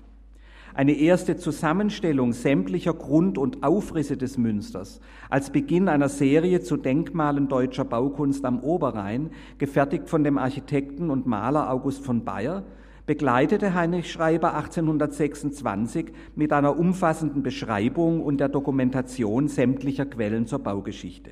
Eine 0.75 0.95
erste 0.95 1.37
Zusammenstellung 1.37 2.33
sämtlicher 2.33 2.95
Grund- 2.95 3.38
und 3.38 3.62
Aufrisse 3.62 4.17
des 4.17 4.38
Münsters 4.38 5.00
als 5.31 5.50
Beginn 5.50 5.88
einer 5.88 6.09
Serie 6.09 6.61
zu 6.61 6.77
Denkmalen 6.77 7.47
deutscher 7.47 7.85
Baukunst 7.85 8.45
am 8.45 8.59
Oberrhein, 8.59 9.31
gefertigt 9.59 10.09
von 10.09 10.25
dem 10.25 10.37
Architekten 10.37 11.11
und 11.11 11.29
Maler 11.29 11.71
August 11.71 12.05
von 12.05 12.25
Bayer, 12.25 12.65
begleitete 13.09 13.73
Heinrich 13.73 14.12
Schreiber 14.12 14.55
1826 14.55 16.12
mit 16.37 16.53
einer 16.53 16.79
umfassenden 16.79 17.43
Beschreibung 17.43 18.21
und 18.23 18.37
der 18.37 18.50
Dokumentation 18.50 19.49
sämtlicher 19.49 20.05
Quellen 20.05 20.47
zur 20.47 20.59
Baugeschichte. 20.59 21.31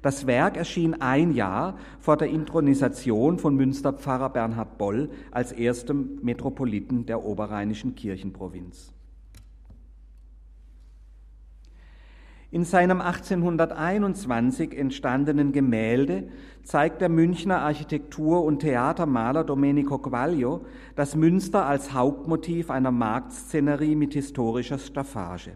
Das 0.00 0.26
Werk 0.26 0.56
erschien 0.56 1.02
ein 1.02 1.32
Jahr 1.32 1.76
vor 1.98 2.16
der 2.16 2.30
Intronisation 2.30 3.38
von 3.38 3.54
Münsterpfarrer 3.54 4.30
Bernhard 4.30 4.78
Boll 4.78 5.10
als 5.30 5.52
erstem 5.52 6.20
Metropoliten 6.22 7.04
der 7.04 7.22
oberrheinischen 7.22 7.94
Kirchenprovinz. 7.94 8.94
In 12.52 12.64
seinem 12.64 13.00
1821 13.00 14.76
entstandenen 14.76 15.52
Gemälde 15.52 16.28
zeigt 16.64 17.00
der 17.00 17.08
Münchner 17.08 17.60
Architektur- 17.60 18.42
und 18.42 18.58
Theatermaler 18.58 19.44
Domenico 19.44 19.98
Quaglio 19.98 20.64
das 20.96 21.14
Münster 21.14 21.64
als 21.66 21.92
Hauptmotiv 21.92 22.70
einer 22.70 22.90
Marktszenerie 22.90 23.94
mit 23.94 24.14
historischer 24.14 24.78
Staffage. 24.78 25.52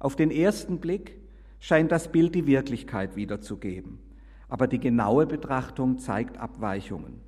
Auf 0.00 0.16
den 0.16 0.32
ersten 0.32 0.78
Blick 0.78 1.16
scheint 1.60 1.92
das 1.92 2.10
Bild 2.10 2.34
die 2.34 2.46
Wirklichkeit 2.46 3.14
wiederzugeben, 3.14 4.00
aber 4.48 4.66
die 4.66 4.80
genaue 4.80 5.26
Betrachtung 5.26 5.98
zeigt 5.98 6.38
Abweichungen. 6.38 7.20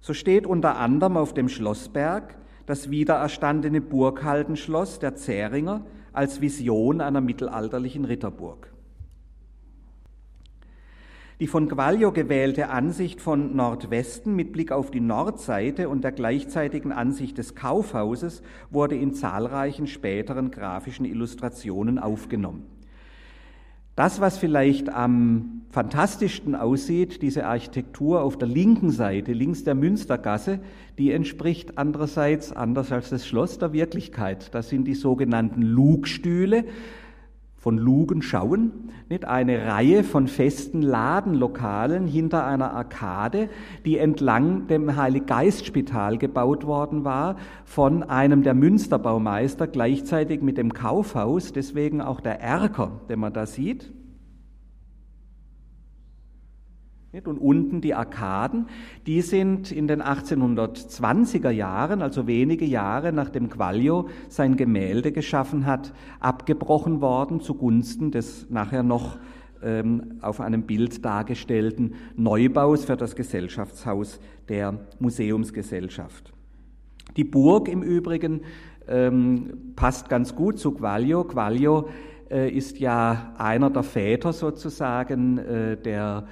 So 0.00 0.12
steht 0.12 0.44
unter 0.44 0.76
anderem 0.76 1.16
auf 1.16 1.34
dem 1.34 1.48
Schlossberg 1.48 2.36
das 2.66 2.90
wiedererstandene 2.90 3.80
Burghaldenschloss 3.80 4.98
der 4.98 5.14
Zähringer 5.14 5.86
als 6.16 6.40
Vision 6.40 7.00
einer 7.00 7.20
mittelalterlichen 7.20 8.04
Ritterburg. 8.04 8.72
Die 11.38 11.46
von 11.46 11.68
Quaglio 11.68 12.12
gewählte 12.12 12.70
Ansicht 12.70 13.20
von 13.20 13.54
Nordwesten 13.54 14.34
mit 14.34 14.52
Blick 14.52 14.72
auf 14.72 14.90
die 14.90 15.00
Nordseite 15.00 15.90
und 15.90 16.02
der 16.02 16.12
gleichzeitigen 16.12 16.92
Ansicht 16.92 17.36
des 17.36 17.54
Kaufhauses 17.54 18.42
wurde 18.70 18.96
in 18.96 19.12
zahlreichen 19.12 19.86
späteren 19.86 20.50
grafischen 20.50 21.04
Illustrationen 21.04 21.98
aufgenommen. 21.98 22.75
Das, 23.96 24.20
was 24.20 24.36
vielleicht 24.36 24.90
am 24.90 25.62
fantastischsten 25.70 26.54
aussieht, 26.54 27.22
diese 27.22 27.46
Architektur 27.46 28.22
auf 28.22 28.36
der 28.36 28.46
linken 28.46 28.90
Seite, 28.90 29.32
links 29.32 29.64
der 29.64 29.74
Münstergasse, 29.74 30.60
die 30.98 31.12
entspricht 31.12 31.78
andererseits, 31.78 32.52
anders 32.52 32.92
als 32.92 33.08
das 33.08 33.26
Schloss, 33.26 33.58
der 33.58 33.72
Wirklichkeit. 33.72 34.54
Das 34.54 34.68
sind 34.68 34.84
die 34.84 34.94
sogenannten 34.94 35.62
Lugstühle 35.62 36.66
von 37.66 37.78
Lugen 37.78 38.22
schauen, 38.22 38.70
nicht 39.08 39.24
eine 39.24 39.66
Reihe 39.66 40.04
von 40.04 40.28
festen 40.28 40.82
Ladenlokalen 40.82 42.06
hinter 42.06 42.46
einer 42.46 42.72
Arkade, 42.72 43.48
die 43.84 43.98
entlang 43.98 44.68
dem 44.68 44.94
Heiliggeistspital 44.94 46.16
gebaut 46.16 46.64
worden 46.64 47.02
war 47.02 47.34
von 47.64 48.04
einem 48.04 48.44
der 48.44 48.54
Münsterbaumeister 48.54 49.66
gleichzeitig 49.66 50.42
mit 50.42 50.58
dem 50.58 50.74
Kaufhaus, 50.74 51.52
deswegen 51.52 52.00
auch 52.00 52.20
der 52.20 52.40
Erker, 52.40 53.00
den 53.08 53.18
man 53.18 53.32
da 53.32 53.46
sieht. 53.46 53.92
Und 57.24 57.38
unten 57.38 57.80
die 57.80 57.94
Arkaden, 57.94 58.66
die 59.06 59.22
sind 59.22 59.72
in 59.72 59.88
den 59.88 60.02
1820er 60.02 61.48
Jahren, 61.48 62.02
also 62.02 62.26
wenige 62.26 62.66
Jahre 62.66 63.10
nachdem 63.10 63.48
Quaglio 63.48 64.08
sein 64.28 64.56
Gemälde 64.56 65.12
geschaffen 65.12 65.64
hat, 65.64 65.94
abgebrochen 66.20 67.00
worden 67.00 67.40
zugunsten 67.40 68.10
des 68.10 68.50
nachher 68.50 68.82
noch 68.82 69.18
ähm, 69.62 70.18
auf 70.20 70.42
einem 70.42 70.64
Bild 70.64 71.04
dargestellten 71.06 71.94
Neubaus 72.16 72.84
für 72.84 72.98
das 72.98 73.16
Gesellschaftshaus 73.16 74.20
der 74.50 74.78
Museumsgesellschaft. 74.98 76.34
Die 77.16 77.24
Burg 77.24 77.68
im 77.68 77.82
Übrigen 77.82 78.42
ähm, 78.88 79.72
passt 79.74 80.10
ganz 80.10 80.34
gut 80.34 80.58
zu 80.58 80.72
Quaglio. 80.72 81.24
Quaglio 81.24 81.88
äh, 82.30 82.50
ist 82.50 82.78
ja 82.78 83.32
einer 83.38 83.70
der 83.70 83.84
Väter 83.84 84.34
sozusagen 84.34 85.38
äh, 85.38 85.76
der 85.78 86.26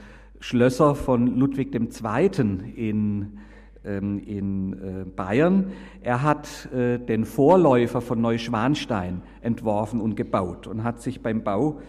Schlösser 0.44 0.94
von 0.94 1.38
Ludwig 1.38 1.74
II. 1.74 2.30
in, 2.76 3.38
ähm, 3.82 4.18
in 4.18 4.72
äh, 4.74 5.04
Bayern. 5.06 5.72
Er 6.02 6.22
hat 6.22 6.70
äh, 6.70 6.98
den 6.98 7.24
Vorläufer 7.24 8.02
von 8.02 8.20
Neuschwanstein 8.20 9.22
entworfen 9.40 10.02
und 10.02 10.16
gebaut 10.16 10.66
und 10.66 10.84
hat 10.84 11.00
sich 11.00 11.22
beim 11.22 11.42
Bau 11.44 11.80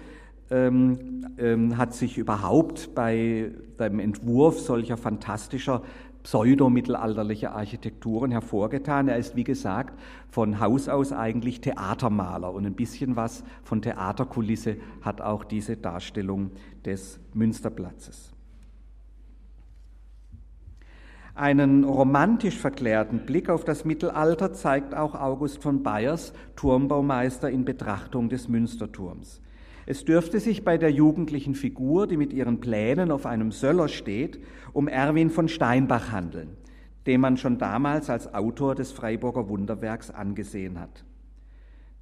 ähm, 0.49 1.25
ähm, 1.37 1.77
hat 1.77 1.93
sich 1.93 2.17
überhaupt 2.17 2.95
bei 2.95 3.51
dem 3.77 3.99
Entwurf 3.99 4.61
solcher 4.61 4.95
fantastischer 4.95 5.81
pseudomittelalterlicher 6.23 7.53
Architekturen 7.53 8.31
hervorgetan. 8.31 9.09
Er 9.09 9.17
ist, 9.17 9.35
wie 9.35 9.43
gesagt, 9.43 9.99
von 10.29 10.61
Haus 10.61 10.87
aus 10.87 11.11
eigentlich 11.11 11.59
Theatermaler 11.59 12.53
und 12.53 12.65
ein 12.65 12.75
bisschen 12.75 13.17
was 13.17 13.43
von 13.63 13.81
Theaterkulisse 13.81 14.77
hat 15.01 15.19
auch 15.19 15.43
diese 15.43 15.75
Darstellung 15.75 16.51
des 16.85 17.19
Münsterplatzes. 17.33 18.34
Einen 21.37 21.83
romantisch 21.83 22.57
verklärten 22.57 23.25
Blick 23.25 23.49
auf 23.49 23.65
das 23.65 23.83
Mittelalter 23.83 24.53
zeigt 24.53 24.95
auch 24.95 25.15
August 25.15 25.61
von 25.61 25.83
Bayers, 25.83 26.31
Turmbaumeister 26.55 27.49
in 27.49 27.65
Betrachtung 27.65 28.29
des 28.29 28.47
Münsterturms. 28.47 29.41
Es 29.85 30.05
dürfte 30.05 30.39
sich 30.39 30.63
bei 30.63 30.77
der 30.77 30.91
jugendlichen 30.91 31.53
Figur, 31.53 32.07
die 32.07 32.15
mit 32.15 32.31
ihren 32.31 32.61
Plänen 32.61 33.11
auf 33.11 33.25
einem 33.25 33.51
Söller 33.51 33.89
steht, 33.89 34.39
um 34.71 34.87
Erwin 34.87 35.29
von 35.29 35.49
Steinbach 35.49 36.13
handeln, 36.13 36.55
den 37.05 37.19
man 37.19 37.35
schon 37.35 37.57
damals 37.57 38.09
als 38.09 38.33
Autor 38.33 38.73
des 38.73 38.93
Freiburger 38.93 39.49
Wunderwerks 39.49 40.11
angesehen 40.11 40.79
hat. 40.79 41.03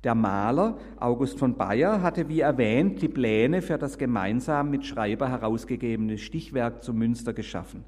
Der 0.03 0.13
Maler 0.13 0.77
August 0.99 1.39
von 1.39 1.55
Bayer 1.55 2.03
hatte, 2.03 2.29
wie 2.29 2.41
erwähnt, 2.41 3.01
die 3.01 3.07
Pläne 3.07 3.63
für 3.63 3.79
das 3.79 3.97
gemeinsam 3.97 4.69
mit 4.69 4.85
Schreiber 4.85 5.29
herausgegebene 5.29 6.19
Stichwerk 6.19 6.83
zu 6.83 6.93
Münster 6.93 7.33
geschaffen. 7.33 7.83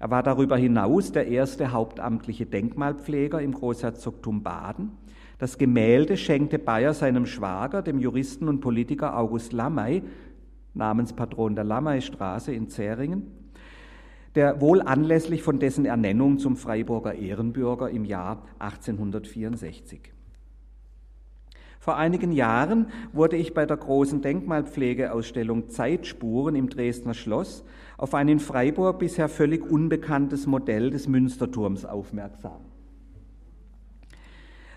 Er 0.00 0.10
war 0.10 0.22
darüber 0.22 0.56
hinaus 0.56 1.12
der 1.12 1.28
erste 1.28 1.72
hauptamtliche 1.72 2.46
Denkmalpfleger 2.46 3.42
im 3.42 3.52
Großherzogtum 3.52 4.42
Baden. 4.42 4.92
Das 5.38 5.58
Gemälde 5.58 6.16
schenkte 6.16 6.58
Bayer 6.58 6.94
seinem 6.94 7.26
Schwager, 7.26 7.82
dem 7.82 7.98
Juristen 7.98 8.48
und 8.48 8.60
Politiker 8.60 9.16
August 9.16 9.52
Lamey, 9.52 10.02
Namenspatron 10.72 11.54
der 11.54 11.64
Lameystraße 11.64 12.50
in 12.50 12.70
Zähringen, 12.70 13.30
der 14.34 14.62
wohl 14.62 14.80
anlässlich 14.80 15.42
von 15.42 15.58
dessen 15.58 15.84
Ernennung 15.84 16.38
zum 16.38 16.56
Freiburger 16.56 17.14
Ehrenbürger 17.14 17.90
im 17.90 18.06
Jahr 18.06 18.42
1864. 18.58 20.12
Vor 21.80 21.96
einigen 21.96 22.32
Jahren 22.32 22.88
wurde 23.14 23.38
ich 23.38 23.54
bei 23.54 23.64
der 23.64 23.78
großen 23.78 24.20
Denkmalpflegeausstellung 24.20 25.70
Zeitspuren 25.70 26.54
im 26.54 26.68
Dresdner 26.68 27.14
Schloss 27.14 27.64
auf 27.96 28.12
ein 28.12 28.28
in 28.28 28.38
Freiburg 28.38 28.98
bisher 28.98 29.30
völlig 29.30 29.64
unbekanntes 29.64 30.46
Modell 30.46 30.90
des 30.90 31.08
Münsterturms 31.08 31.86
aufmerksam. 31.86 32.60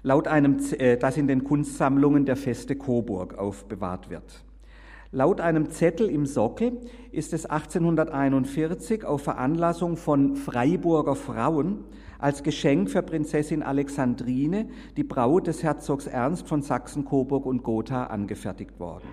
Laut 0.02 0.30
einem, 0.30 0.60
äh, 0.78 0.96
das 0.96 1.18
in 1.18 1.28
den 1.28 1.44
Kunstsammlungen 1.44 2.24
der 2.26 2.38
Feste 2.38 2.78
Coburg 2.78 3.38
aufbewahrt 3.38 4.10
wird. 4.10 4.42
Laut 5.12 5.42
einem 5.42 5.70
Zettel 5.70 6.10
im 6.10 6.26
Sockel 6.26 6.80
ist 7.12 7.34
es 7.34 7.46
1841 7.46 9.04
auf 9.04 9.24
Veranlassung 9.24 9.98
von 9.98 10.38
Freiburger 10.38 11.16
Frauen 11.16 11.84
als 12.24 12.42
Geschenk 12.42 12.90
für 12.90 13.04
Prinzessin 13.04 13.64
Alexandrine, 13.64 14.70
die 14.96 15.04
Braut 15.04 15.46
des 15.48 15.62
Herzogs 15.62 16.08
Ernst 16.08 16.48
von 16.48 16.62
Sachsen, 16.62 17.04
Coburg 17.04 17.46
und 17.46 17.64
Gotha, 17.64 18.06
angefertigt 18.06 18.80
worden. 18.80 19.10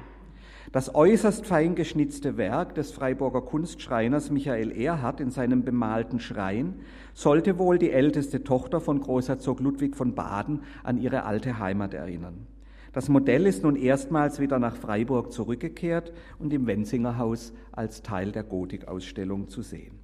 Das 0.70 0.94
äußerst 0.94 1.44
fein 1.44 1.74
geschnitzte 1.74 2.36
Werk 2.36 2.76
des 2.76 2.92
Freiburger 2.92 3.40
Kunstschreiners 3.40 4.30
Michael 4.30 4.70
Erhardt 4.70 5.18
in 5.18 5.32
seinem 5.32 5.64
bemalten 5.64 6.20
Schrein 6.20 6.76
sollte 7.12 7.58
wohl 7.58 7.78
die 7.78 7.90
älteste 7.90 8.44
Tochter 8.44 8.80
von 8.80 9.00
Großherzog 9.00 9.58
Ludwig 9.58 9.96
von 9.96 10.14
Baden 10.14 10.62
an 10.84 10.96
ihre 10.96 11.24
alte 11.24 11.58
Heimat 11.58 11.94
erinnern. 11.94 12.46
Das 12.92 13.08
Modell 13.08 13.46
ist 13.46 13.64
nun 13.64 13.74
erstmals 13.74 14.38
wieder 14.38 14.60
nach 14.60 14.76
Freiburg 14.76 15.32
zurückgekehrt 15.32 16.12
und 16.38 16.52
im 16.52 16.68
Wenzinger 16.68 17.18
Haus 17.18 17.52
als 17.72 18.02
Teil 18.02 18.30
der 18.30 18.44
Gotikausstellung 18.44 19.48
zu 19.48 19.62
sehen. 19.62 19.99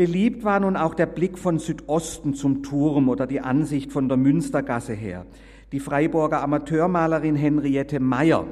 Beliebt 0.00 0.44
war 0.44 0.58
nun 0.60 0.78
auch 0.78 0.94
der 0.94 1.04
Blick 1.04 1.36
von 1.36 1.58
Südosten 1.58 2.32
zum 2.32 2.62
Turm 2.62 3.10
oder 3.10 3.26
die 3.26 3.42
Ansicht 3.42 3.92
von 3.92 4.08
der 4.08 4.16
Münstergasse 4.16 4.94
her. 4.94 5.26
Die 5.72 5.78
Freiburger 5.78 6.40
Amateurmalerin 6.40 7.36
Henriette 7.36 8.00
Meyer 8.00 8.46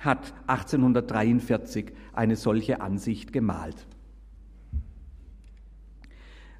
hat 0.00 0.34
1843 0.48 1.92
eine 2.12 2.36
solche 2.36 2.82
Ansicht 2.82 3.32
gemalt. 3.32 3.86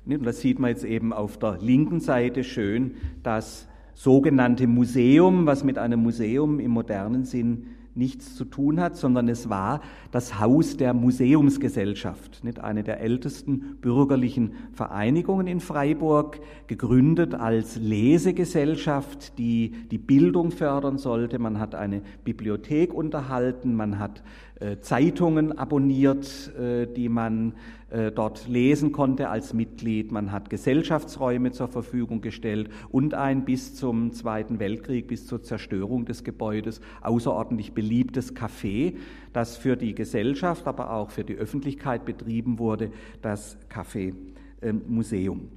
Und 0.06 0.24
das 0.24 0.40
sieht 0.40 0.58
man 0.58 0.70
jetzt 0.70 0.84
eben 0.84 1.12
auf 1.12 1.36
der 1.36 1.58
linken 1.60 2.00
Seite 2.00 2.42
schön, 2.42 2.94
das 3.22 3.68
sogenannte 3.92 4.66
Museum, 4.66 5.44
was 5.44 5.62
mit 5.62 5.76
einem 5.76 6.02
Museum 6.02 6.58
im 6.58 6.70
modernen 6.70 7.26
Sinn 7.26 7.66
nichts 7.94 8.36
zu 8.36 8.44
tun 8.44 8.80
hat, 8.80 8.96
sondern 8.96 9.28
es 9.28 9.48
war 9.48 9.80
das 10.10 10.38
Haus 10.38 10.76
der 10.76 10.94
Museumsgesellschaft, 10.94 12.44
nicht 12.44 12.60
eine 12.60 12.84
der 12.84 13.00
ältesten 13.00 13.76
bürgerlichen 13.80 14.54
Vereinigungen 14.72 15.46
in 15.46 15.60
Freiburg, 15.60 16.40
gegründet 16.66 17.34
als 17.34 17.76
Lesegesellschaft, 17.76 19.38
die 19.38 19.72
die 19.90 19.98
Bildung 19.98 20.50
fördern 20.50 20.98
sollte. 20.98 21.38
Man 21.38 21.58
hat 21.58 21.74
eine 21.74 22.02
Bibliothek 22.24 22.94
unterhalten, 22.94 23.74
man 23.74 23.98
hat 23.98 24.22
äh, 24.60 24.78
Zeitungen 24.80 25.56
abonniert, 25.56 26.54
äh, 26.56 26.86
die 26.86 27.08
man 27.08 27.54
dort 27.90 28.46
lesen 28.46 28.92
konnte 28.92 29.28
als 29.28 29.52
Mitglied. 29.52 30.12
Man 30.12 30.30
hat 30.30 30.48
Gesellschaftsräume 30.48 31.52
zur 31.52 31.68
Verfügung 31.68 32.20
gestellt 32.20 32.70
und 32.90 33.14
ein 33.14 33.44
bis 33.44 33.74
zum 33.74 34.12
Zweiten 34.12 34.60
Weltkrieg, 34.60 35.08
bis 35.08 35.26
zur 35.26 35.42
Zerstörung 35.42 36.04
des 36.04 36.22
Gebäudes 36.22 36.80
außerordentlich 37.00 37.72
beliebtes 37.72 38.36
Café, 38.36 38.94
das 39.32 39.56
für 39.56 39.76
die 39.76 39.94
Gesellschaft, 39.94 40.66
aber 40.66 40.92
auch 40.92 41.10
für 41.10 41.24
die 41.24 41.34
Öffentlichkeit 41.34 42.04
betrieben 42.04 42.58
wurde, 42.58 42.92
das 43.22 43.58
Café 43.68 44.14
ähm, 44.62 44.82
Museum. 44.86 45.48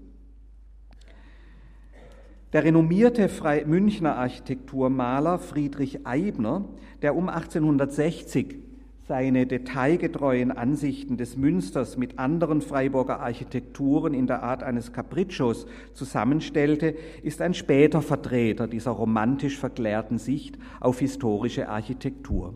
Der 2.54 2.64
renommierte 2.64 3.30
Münchner 3.66 4.16
Architekturmaler 4.16 5.40
Friedrich 5.40 6.06
Eibner, 6.06 6.66
der 7.02 7.16
um 7.16 7.28
1860 7.28 8.63
seine 9.08 9.46
detailgetreuen 9.46 10.52
Ansichten 10.52 11.18
des 11.18 11.36
Münsters 11.36 11.98
mit 11.98 12.20
anderen 12.20 12.62
Freiburger 12.62 13.20
Architekturen 13.20 14.14
in 14.14 14.28
der 14.28 14.44
Art 14.44 14.64
eines 14.64 14.94
Capriccios 14.94 15.66
zusammenstellte, 15.94 16.96
ist 17.22 17.42
ein 17.42 17.54
später 17.54 18.02
Vertreter 18.02 18.68
dieser 18.68 18.92
romantisch 18.92 19.58
verklärten 19.58 20.18
Sicht 20.18 20.58
auf 20.80 21.00
historische 21.00 21.68
Architektur. 21.68 22.54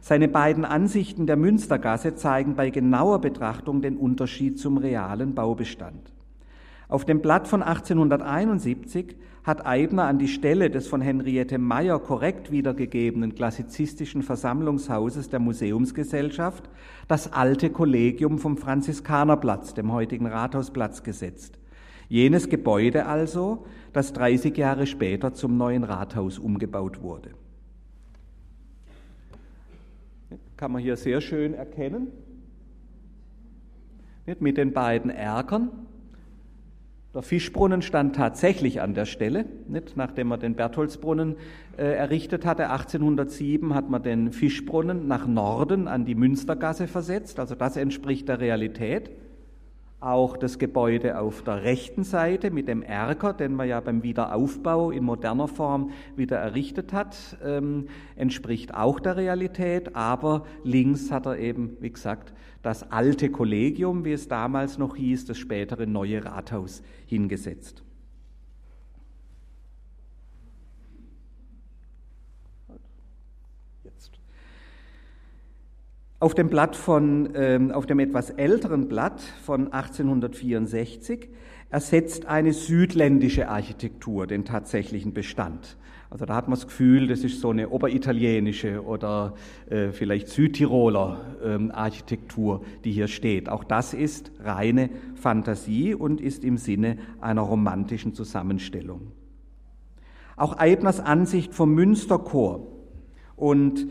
Seine 0.00 0.28
beiden 0.28 0.64
Ansichten 0.64 1.26
der 1.26 1.36
Münstergasse 1.36 2.14
zeigen 2.14 2.54
bei 2.54 2.70
genauer 2.70 3.20
Betrachtung 3.20 3.82
den 3.82 3.96
Unterschied 3.96 4.58
zum 4.58 4.76
realen 4.76 5.34
Baubestand. 5.34 6.12
Auf 6.88 7.04
dem 7.04 7.20
Blatt 7.20 7.48
von 7.48 7.62
1871 7.62 9.16
hat 9.44 9.66
Eibner 9.66 10.04
an 10.04 10.18
die 10.18 10.28
Stelle 10.28 10.70
des 10.70 10.86
von 10.86 11.00
Henriette 11.00 11.58
Meyer 11.58 11.98
korrekt 11.98 12.52
wiedergegebenen 12.52 13.34
klassizistischen 13.34 14.22
Versammlungshauses 14.22 15.30
der 15.30 15.40
Museumsgesellschaft 15.40 16.68
das 17.08 17.32
alte 17.32 17.70
Kollegium 17.70 18.38
vom 18.38 18.56
Franziskanerplatz, 18.56 19.74
dem 19.74 19.92
heutigen 19.92 20.26
Rathausplatz, 20.26 21.02
gesetzt. 21.02 21.58
Jenes 22.08 22.48
Gebäude 22.48 23.06
also, 23.06 23.64
das 23.92 24.12
30 24.12 24.56
Jahre 24.56 24.86
später 24.86 25.34
zum 25.34 25.56
neuen 25.56 25.82
Rathaus 25.82 26.38
umgebaut 26.38 27.02
wurde. 27.02 27.30
Kann 30.56 30.72
man 30.72 30.82
hier 30.82 30.96
sehr 30.96 31.20
schön 31.20 31.54
erkennen. 31.54 32.08
Mit 34.38 34.56
den 34.56 34.72
beiden 34.72 35.10
Erkern. 35.10 35.70
Der 37.14 37.20
Fischbrunnen 37.20 37.82
stand 37.82 38.16
tatsächlich 38.16 38.80
an 38.80 38.94
der 38.94 39.04
Stelle, 39.04 39.44
nicht? 39.68 39.98
nachdem 39.98 40.28
man 40.28 40.40
den 40.40 40.54
Bertholdsbrunnen 40.54 41.36
äh, 41.76 41.82
errichtet 41.82 42.46
hatte. 42.46 42.70
1807 42.70 43.74
hat 43.74 43.90
man 43.90 44.02
den 44.02 44.32
Fischbrunnen 44.32 45.08
nach 45.08 45.26
Norden 45.26 45.88
an 45.88 46.06
die 46.06 46.14
Münstergasse 46.14 46.86
versetzt, 46.86 47.38
also 47.38 47.54
das 47.54 47.76
entspricht 47.76 48.28
der 48.28 48.40
Realität 48.40 49.10
auch 50.02 50.36
das 50.36 50.58
Gebäude 50.58 51.18
auf 51.20 51.42
der 51.42 51.62
rechten 51.62 52.02
Seite 52.02 52.50
mit 52.50 52.66
dem 52.66 52.82
Erker, 52.82 53.32
den 53.32 53.54
man 53.54 53.68
ja 53.68 53.78
beim 53.78 54.02
Wiederaufbau 54.02 54.90
in 54.90 55.04
moderner 55.04 55.46
Form 55.46 55.90
wieder 56.16 56.38
errichtet 56.38 56.92
hat, 56.92 57.16
ähm, 57.44 57.86
entspricht 58.16 58.74
auch 58.74 58.98
der 58.98 59.16
Realität, 59.16 59.94
aber 59.94 60.44
links 60.64 61.12
hat 61.12 61.26
er 61.26 61.38
eben, 61.38 61.76
wie 61.80 61.90
gesagt, 61.90 62.32
das 62.62 62.90
alte 62.90 63.30
Kollegium, 63.30 64.04
wie 64.04 64.12
es 64.12 64.28
damals 64.28 64.78
noch 64.78 64.96
hieß, 64.96 65.26
das 65.26 65.38
spätere 65.38 65.86
neue 65.86 66.24
Rathaus 66.24 66.82
hingesetzt. 67.06 67.82
Auf 76.22 76.34
dem 76.34 76.50
Blatt 76.50 76.76
von, 76.76 77.30
ähm, 77.34 77.72
auf 77.72 77.86
dem 77.86 77.98
etwas 77.98 78.30
älteren 78.30 78.86
Blatt 78.86 79.20
von 79.44 79.72
1864 79.72 81.28
ersetzt 81.68 82.26
eine 82.26 82.52
südländische 82.52 83.48
Architektur 83.48 84.28
den 84.28 84.44
tatsächlichen 84.44 85.14
Bestand. 85.14 85.76
Also 86.12 86.26
da 86.26 86.34
hat 86.34 86.46
man 86.46 86.58
das 86.58 86.66
Gefühl, 86.66 87.06
das 87.06 87.24
ist 87.24 87.40
so 87.40 87.48
eine 87.48 87.70
oberitalienische 87.70 88.84
oder 88.84 89.32
äh, 89.70 89.92
vielleicht 89.92 90.28
Südtiroler 90.28 91.24
ähm, 91.42 91.70
Architektur, 91.70 92.60
die 92.84 92.92
hier 92.92 93.08
steht. 93.08 93.48
Auch 93.48 93.64
das 93.64 93.94
ist 93.94 94.30
reine 94.44 94.90
Fantasie 95.14 95.94
und 95.94 96.20
ist 96.20 96.44
im 96.44 96.58
Sinne 96.58 96.98
einer 97.22 97.40
romantischen 97.40 98.12
Zusammenstellung. 98.12 99.12
Auch 100.36 100.58
Eibners 100.58 101.00
Ansicht 101.00 101.54
vom 101.54 101.72
Münsterchor 101.72 102.66
und 103.34 103.86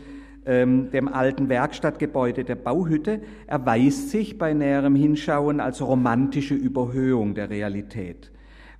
ähm, 0.46 0.92
dem 0.92 1.08
alten 1.08 1.48
Werkstattgebäude 1.48 2.44
der 2.44 2.54
Bauhütte, 2.54 3.20
erweist 3.48 4.10
sich 4.10 4.38
bei 4.38 4.54
näherem 4.54 4.94
Hinschauen 4.94 5.58
als 5.58 5.82
romantische 5.82 6.54
Überhöhung 6.54 7.34
der 7.34 7.50
Realität. 7.50 8.30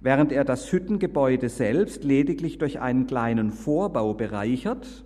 Während 0.02 0.32
er 0.32 0.44
das 0.44 0.70
Hüttengebäude 0.70 1.48
selbst 1.48 2.04
lediglich 2.04 2.58
durch 2.58 2.80
einen 2.80 3.06
kleinen 3.06 3.50
Vorbau 3.50 4.14
bereichert, 4.14 5.04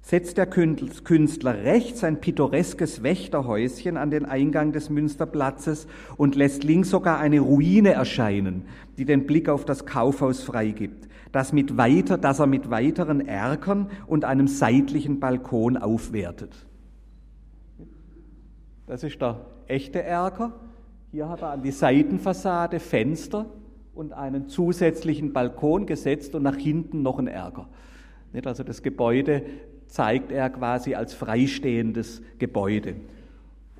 setzt 0.00 0.38
der 0.38 0.46
Künstler 0.46 1.62
rechts 1.64 2.02
ein 2.02 2.20
pittoreskes 2.20 3.02
Wächterhäuschen 3.02 3.98
an 3.98 4.10
den 4.10 4.24
Eingang 4.24 4.72
des 4.72 4.88
Münsterplatzes 4.88 5.86
und 6.16 6.34
lässt 6.34 6.64
links 6.64 6.88
sogar 6.88 7.18
eine 7.18 7.40
Ruine 7.40 7.92
erscheinen, 7.92 8.64
die 8.96 9.04
den 9.04 9.26
Blick 9.26 9.50
auf 9.50 9.66
das 9.66 9.84
Kaufhaus 9.84 10.42
freigibt 10.42 11.08
das, 11.32 11.52
mit 11.52 11.76
weiter, 11.76 12.18
das 12.18 12.38
er 12.38 12.46
mit 12.46 12.70
weiteren 12.70 13.26
Erkern 13.26 13.90
und 14.06 14.24
einem 14.24 14.48
seitlichen 14.48 15.20
Balkon 15.20 15.76
aufwertet. 15.76 16.66
Das 18.86 19.02
ist 19.02 19.20
der 19.20 19.44
echte 19.68 20.02
Erker. 20.02 20.52
Hier 21.10 21.28
hat 21.28 21.42
er 21.42 21.50
an 21.50 21.62
die 21.62 21.70
Seitenfassade 21.70 22.80
Fenster 22.80 23.46
und 23.94 24.12
einen 24.12 24.48
zusätzlichen 24.48 25.32
Balkon 25.32 25.86
gesetzt 25.86 26.34
und 26.34 26.42
nach 26.42 26.56
hinten 26.56 27.02
noch 27.02 27.18
einen 27.18 27.28
Erker. 27.28 27.68
Also 28.44 28.62
das 28.62 28.82
Gebäude 28.82 29.42
zeigt 29.86 30.30
er 30.32 30.50
quasi 30.50 30.94
als 30.94 31.14
freistehendes 31.14 32.22
Gebäude. 32.38 32.94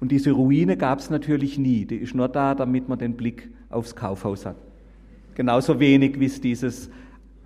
Und 0.01 0.11
diese 0.11 0.31
Ruine 0.31 0.77
gab 0.77 1.01
es 1.01 1.11
natürlich 1.11 1.59
nie. 1.59 1.85
Die 1.85 1.97
ist 1.97 2.15
nur 2.15 2.29
da, 2.29 2.55
damit 2.55 2.89
man 2.89 2.99
den 2.99 3.17
Blick 3.17 3.51
aufs 3.69 3.95
Kaufhaus 3.95 4.47
hat. 4.47 4.57
Genauso 5.35 5.79
wenig 5.81 6.19
wie 6.19 6.27
es 6.27 6.41
dieses 6.41 6.91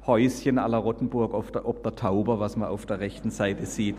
Häuschen 0.06 0.56
la 0.56 0.78
Rottenburg 0.78 1.34
auf 1.34 1.50
der, 1.50 1.66
ob 1.66 1.82
der 1.82 1.94
Tauber, 1.94 2.40
was 2.40 2.56
man 2.56 2.68
auf 2.68 2.86
der 2.86 3.00
rechten 3.00 3.30
Seite 3.30 3.66
sieht, 3.66 3.96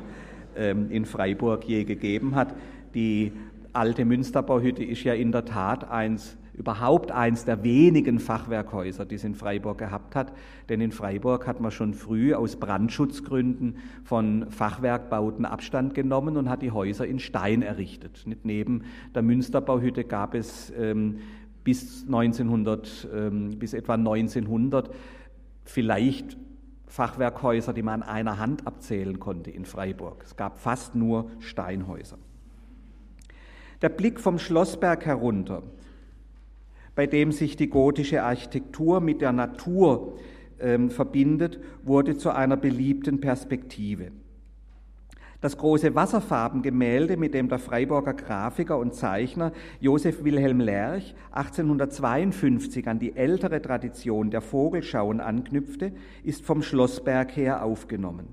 ähm, 0.56 0.90
in 0.92 1.06
Freiburg 1.06 1.66
je 1.66 1.84
gegeben 1.84 2.36
hat. 2.36 2.54
Die 2.94 3.32
alte 3.74 4.06
Münsterbauhütte 4.06 4.84
ist 4.84 5.04
ja 5.04 5.14
in 5.14 5.32
der 5.32 5.46
Tat 5.46 5.90
eins, 5.90 6.38
überhaupt 6.54 7.12
eins 7.12 7.46
der 7.46 7.64
wenigen 7.64 8.20
Fachwerkhäuser, 8.20 9.06
die 9.06 9.16
es 9.16 9.24
in 9.24 9.36
Freiburg 9.36 9.80
gehabt 9.80 10.16
hat. 10.16 10.34
Denn 10.70 10.80
in 10.82 10.92
Freiburg 10.92 11.48
hat 11.48 11.60
man 11.60 11.72
schon 11.72 11.94
früh 11.94 12.34
aus 12.34 12.56
Brandschutzgründen 12.58 13.78
von 14.04 14.50
Fachwerkbauten 14.52 15.46
Abstand 15.46 15.96
genommen 15.96 16.38
und 16.38 16.50
hat 16.50 16.62
die 16.62 16.72
Häuser 16.72 17.08
in 17.08 17.20
Stein 17.20 17.64
errichtet. 17.64 18.24
Nicht 18.26 18.46
neben 18.46 18.84
der 19.16 19.24
Münsterbauhütte 19.24 20.04
gab 20.04 20.36
es 20.36 20.72
ähm, 20.78 21.20
bis 21.64 22.04
1900, 22.06 23.08
ähm, 23.14 23.58
bis 23.58 23.74
etwa 23.74 23.96
1900 23.96 24.92
vielleicht 25.64 26.38
Fachwerkhäuser, 26.86 27.74
die 27.74 27.82
man 27.82 28.04
an 28.04 28.10
einer 28.10 28.38
Hand 28.38 28.68
abzählen 28.68 29.20
konnte 29.20 29.50
in 29.50 29.66
Freiburg. 29.66 30.22
Es 30.24 30.36
gab 30.36 30.60
fast 30.60 30.94
nur 30.94 31.32
Steinhäuser. 31.40 32.20
Der 33.84 33.90
Blick 33.90 34.22
vom 34.22 34.40
Schlossberg 34.40 35.06
herunter, 35.06 35.62
bei 36.96 37.06
dem 37.06 37.34
sich 37.34 37.58
die 37.58 37.70
gotische 37.70 38.24
Architektur 38.24 39.02
mit 39.02 39.20
der 39.20 39.34
Natur 39.34 40.18
äh, 40.58 40.88
verbindet, 40.88 41.60
wurde 41.84 42.16
zu 42.16 42.32
einer 42.32 42.56
beliebten 42.56 43.20
Perspektive. 43.20 44.14
Das 45.42 45.58
große 45.58 45.96
Wasserfarbengemälde, 45.96 47.18
mit 47.18 47.34
dem 47.34 47.50
der 47.50 47.60
Freiburger 47.60 48.14
Grafiker 48.14 48.78
und 48.78 48.94
Zeichner 48.94 49.52
Josef 49.82 50.24
Wilhelm 50.24 50.62
Lerch 50.62 51.14
1852 51.32 52.88
an 52.88 53.00
die 53.00 53.18
ältere 53.18 53.62
Tradition 53.62 54.32
der 54.32 54.40
Vogelschauen 54.40 55.20
anknüpfte, 55.20 55.92
ist 56.24 56.46
vom 56.46 56.64
Schlossberg 56.64 57.36
her 57.36 57.66
aufgenommen. 57.66 58.28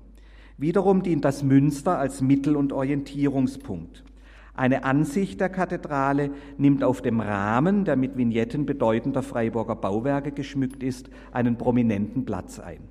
Wiederum 0.57 1.03
dient 1.03 1.25
das 1.25 1.43
Münster 1.43 1.97
als 1.99 2.21
Mittel- 2.21 2.55
und 2.55 2.71
Orientierungspunkt. 2.71 4.05
Eine 4.61 4.83
Ansicht 4.83 5.41
der 5.41 5.49
Kathedrale 5.49 6.29
nimmt 6.59 6.83
auf 6.83 7.01
dem 7.01 7.19
Rahmen, 7.19 7.83
der 7.83 7.95
mit 7.95 8.15
Vignetten 8.15 8.67
bedeutender 8.67 9.23
Freiburger 9.23 9.75
Bauwerke 9.75 10.31
geschmückt 10.31 10.83
ist, 10.83 11.09
einen 11.31 11.57
prominenten 11.57 12.25
Platz 12.25 12.59
ein. 12.59 12.81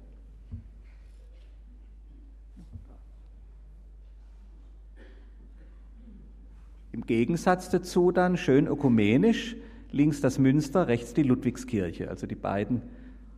Im 6.91 7.07
Gegensatz 7.07 7.71
dazu 7.71 8.11
dann 8.11 8.37
schön 8.37 8.67
ökumenisch, 8.67 9.55
links 9.93 10.21
das 10.21 10.41
Münster, 10.41 10.89
rechts 10.89 11.15
die 11.15 11.23
Ludwigskirche, 11.23 12.11
also 12.11 12.27
die 12.27 12.35
beiden, 12.35 12.83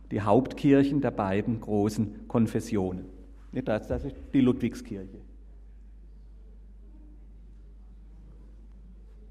die 0.09 0.21
Hauptkirchen 0.21 1.01
der 1.01 1.11
beiden 1.11 1.61
großen 1.61 2.27
Konfessionen. 2.27 3.05
Das, 3.51 3.91
ist 4.05 4.15
die 4.33 4.41
Ludwigskirche. 4.41 5.19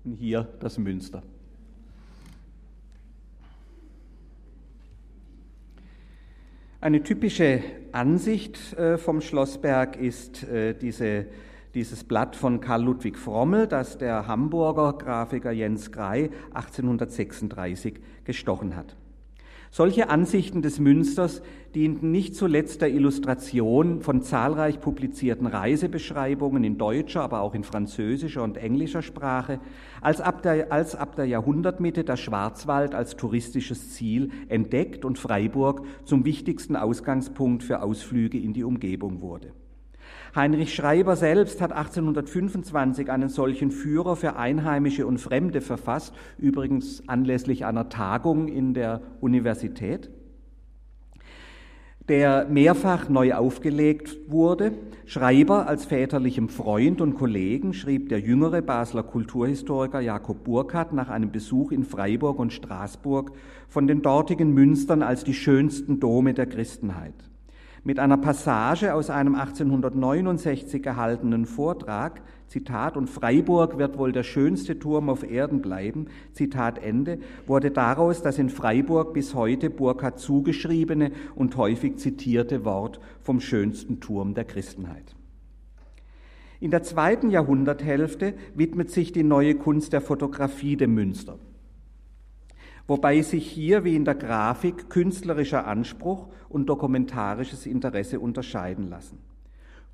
Und 0.04 0.14
hier 0.14 0.48
das 0.60 0.78
Münster. 0.78 1.22
Eine 6.80 7.02
typische 7.02 7.62
Ansicht 7.92 8.72
äh, 8.72 8.98
vom 8.98 9.20
Schlossberg 9.20 9.96
ist 9.96 10.42
äh, 10.44 10.74
diese 10.74 11.26
dieses 11.74 12.04
Blatt 12.04 12.36
von 12.36 12.60
Karl 12.60 12.82
Ludwig 12.82 13.16
Frommel, 13.16 13.66
das 13.66 13.98
der 13.98 14.26
Hamburger 14.26 14.92
Grafiker 14.92 15.52
Jens 15.52 15.90
Grey 15.90 16.30
1836 16.52 18.00
gestochen 18.24 18.76
hat. 18.76 18.96
Solche 19.74 20.10
Ansichten 20.10 20.60
des 20.60 20.78
Münsters 20.80 21.40
dienten 21.74 22.10
nicht 22.10 22.36
zuletzt 22.36 22.82
der 22.82 22.90
Illustration 22.90 24.02
von 24.02 24.20
zahlreich 24.20 24.80
publizierten 24.80 25.46
Reisebeschreibungen 25.46 26.62
in 26.62 26.76
deutscher, 26.76 27.22
aber 27.22 27.40
auch 27.40 27.54
in 27.54 27.64
französischer 27.64 28.42
und 28.42 28.58
englischer 28.58 29.00
Sprache, 29.00 29.60
als 30.02 30.20
ab 30.20 30.42
der, 30.42 30.70
als 30.70 30.94
ab 30.94 31.16
der 31.16 31.24
Jahrhundertmitte 31.24 32.04
der 32.04 32.18
Schwarzwald 32.18 32.94
als 32.94 33.16
touristisches 33.16 33.94
Ziel 33.94 34.28
entdeckt 34.50 35.06
und 35.06 35.18
Freiburg 35.18 35.86
zum 36.04 36.26
wichtigsten 36.26 36.76
Ausgangspunkt 36.76 37.62
für 37.62 37.80
Ausflüge 37.80 38.38
in 38.38 38.52
die 38.52 38.64
Umgebung 38.64 39.22
wurde. 39.22 39.54
Heinrich 40.34 40.74
Schreiber 40.74 41.14
selbst 41.14 41.60
hat 41.60 41.72
1825 41.72 43.10
einen 43.10 43.28
solchen 43.28 43.70
Führer 43.70 44.16
für 44.16 44.36
Einheimische 44.36 45.06
und 45.06 45.18
Fremde 45.18 45.60
verfasst, 45.60 46.14
übrigens 46.38 47.06
anlässlich 47.06 47.66
einer 47.66 47.90
Tagung 47.90 48.48
in 48.48 48.72
der 48.72 49.02
Universität, 49.20 50.08
der 52.08 52.46
mehrfach 52.46 53.10
neu 53.10 53.34
aufgelegt 53.34 54.16
wurde. 54.28 54.72
Schreiber 55.04 55.66
als 55.66 55.84
väterlichem 55.84 56.48
Freund 56.48 57.02
und 57.02 57.14
Kollegen 57.14 57.74
schrieb 57.74 58.08
der 58.08 58.20
jüngere 58.20 58.62
Basler 58.62 59.02
Kulturhistoriker 59.02 60.00
Jakob 60.00 60.44
Burkhardt 60.44 60.94
nach 60.94 61.10
einem 61.10 61.30
Besuch 61.30 61.72
in 61.72 61.84
Freiburg 61.84 62.38
und 62.38 62.54
Straßburg 62.54 63.32
von 63.68 63.86
den 63.86 64.00
dortigen 64.00 64.54
Münstern 64.54 65.02
als 65.02 65.24
die 65.24 65.34
schönsten 65.34 66.00
Dome 66.00 66.32
der 66.32 66.46
Christenheit 66.46 67.31
mit 67.84 67.98
einer 67.98 68.16
Passage 68.16 68.94
aus 68.94 69.10
einem 69.10 69.34
1869 69.34 70.82
gehaltenen 70.82 71.46
Vortrag, 71.46 72.22
Zitat, 72.46 72.96
und 72.96 73.08
Freiburg 73.08 73.78
wird 73.78 73.98
wohl 73.98 74.12
der 74.12 74.22
schönste 74.22 74.78
Turm 74.78 75.08
auf 75.08 75.28
Erden 75.28 75.62
bleiben, 75.62 76.06
Zitat 76.32 76.78
Ende, 76.78 77.18
wurde 77.46 77.70
daraus 77.70 78.22
das 78.22 78.38
in 78.38 78.50
Freiburg 78.50 79.14
bis 79.14 79.34
heute 79.34 79.68
Burkhardt 79.70 80.20
zugeschriebene 80.20 81.10
und 81.34 81.56
häufig 81.56 81.96
zitierte 81.96 82.64
Wort 82.64 83.00
vom 83.20 83.40
schönsten 83.40 84.00
Turm 84.00 84.34
der 84.34 84.44
Christenheit. 84.44 85.16
In 86.60 86.70
der 86.70 86.84
zweiten 86.84 87.30
Jahrhunderthälfte 87.30 88.34
widmet 88.54 88.90
sich 88.90 89.10
die 89.10 89.24
neue 89.24 89.56
Kunst 89.56 89.92
der 89.92 90.00
Fotografie 90.00 90.76
dem 90.76 90.94
Münster 90.94 91.38
wobei 92.86 93.22
sich 93.22 93.50
hier 93.50 93.84
wie 93.84 93.96
in 93.96 94.04
der 94.04 94.14
Grafik 94.14 94.90
künstlerischer 94.90 95.66
Anspruch 95.66 96.28
und 96.48 96.66
dokumentarisches 96.66 97.66
Interesse 97.66 98.20
unterscheiden 98.20 98.88
lassen. 98.90 99.18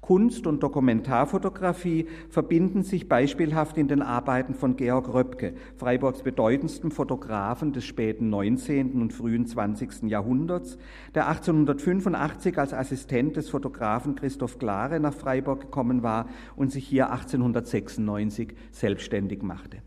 Kunst 0.00 0.46
und 0.46 0.62
Dokumentarfotografie 0.62 2.06
verbinden 2.30 2.82
sich 2.82 3.08
beispielhaft 3.08 3.76
in 3.76 3.88
den 3.88 4.00
Arbeiten 4.00 4.54
von 4.54 4.76
Georg 4.76 5.12
Röpke, 5.12 5.54
Freiburgs 5.76 6.22
bedeutendstem 6.22 6.90
Fotografen 6.90 7.72
des 7.72 7.84
späten 7.84 8.30
19. 8.30 9.02
und 9.02 9.12
frühen 9.12 9.44
20. 9.44 10.04
Jahrhunderts, 10.04 10.78
der 11.14 11.28
1885 11.28 12.56
als 12.56 12.72
Assistent 12.72 13.36
des 13.36 13.50
Fotografen 13.50 14.14
Christoph 14.14 14.58
Klare 14.58 14.98
nach 14.98 15.14
Freiburg 15.14 15.60
gekommen 15.60 16.02
war 16.02 16.26
und 16.56 16.72
sich 16.72 16.86
hier 16.86 17.10
1896 17.10 18.54
selbstständig 18.70 19.42
machte. 19.42 19.82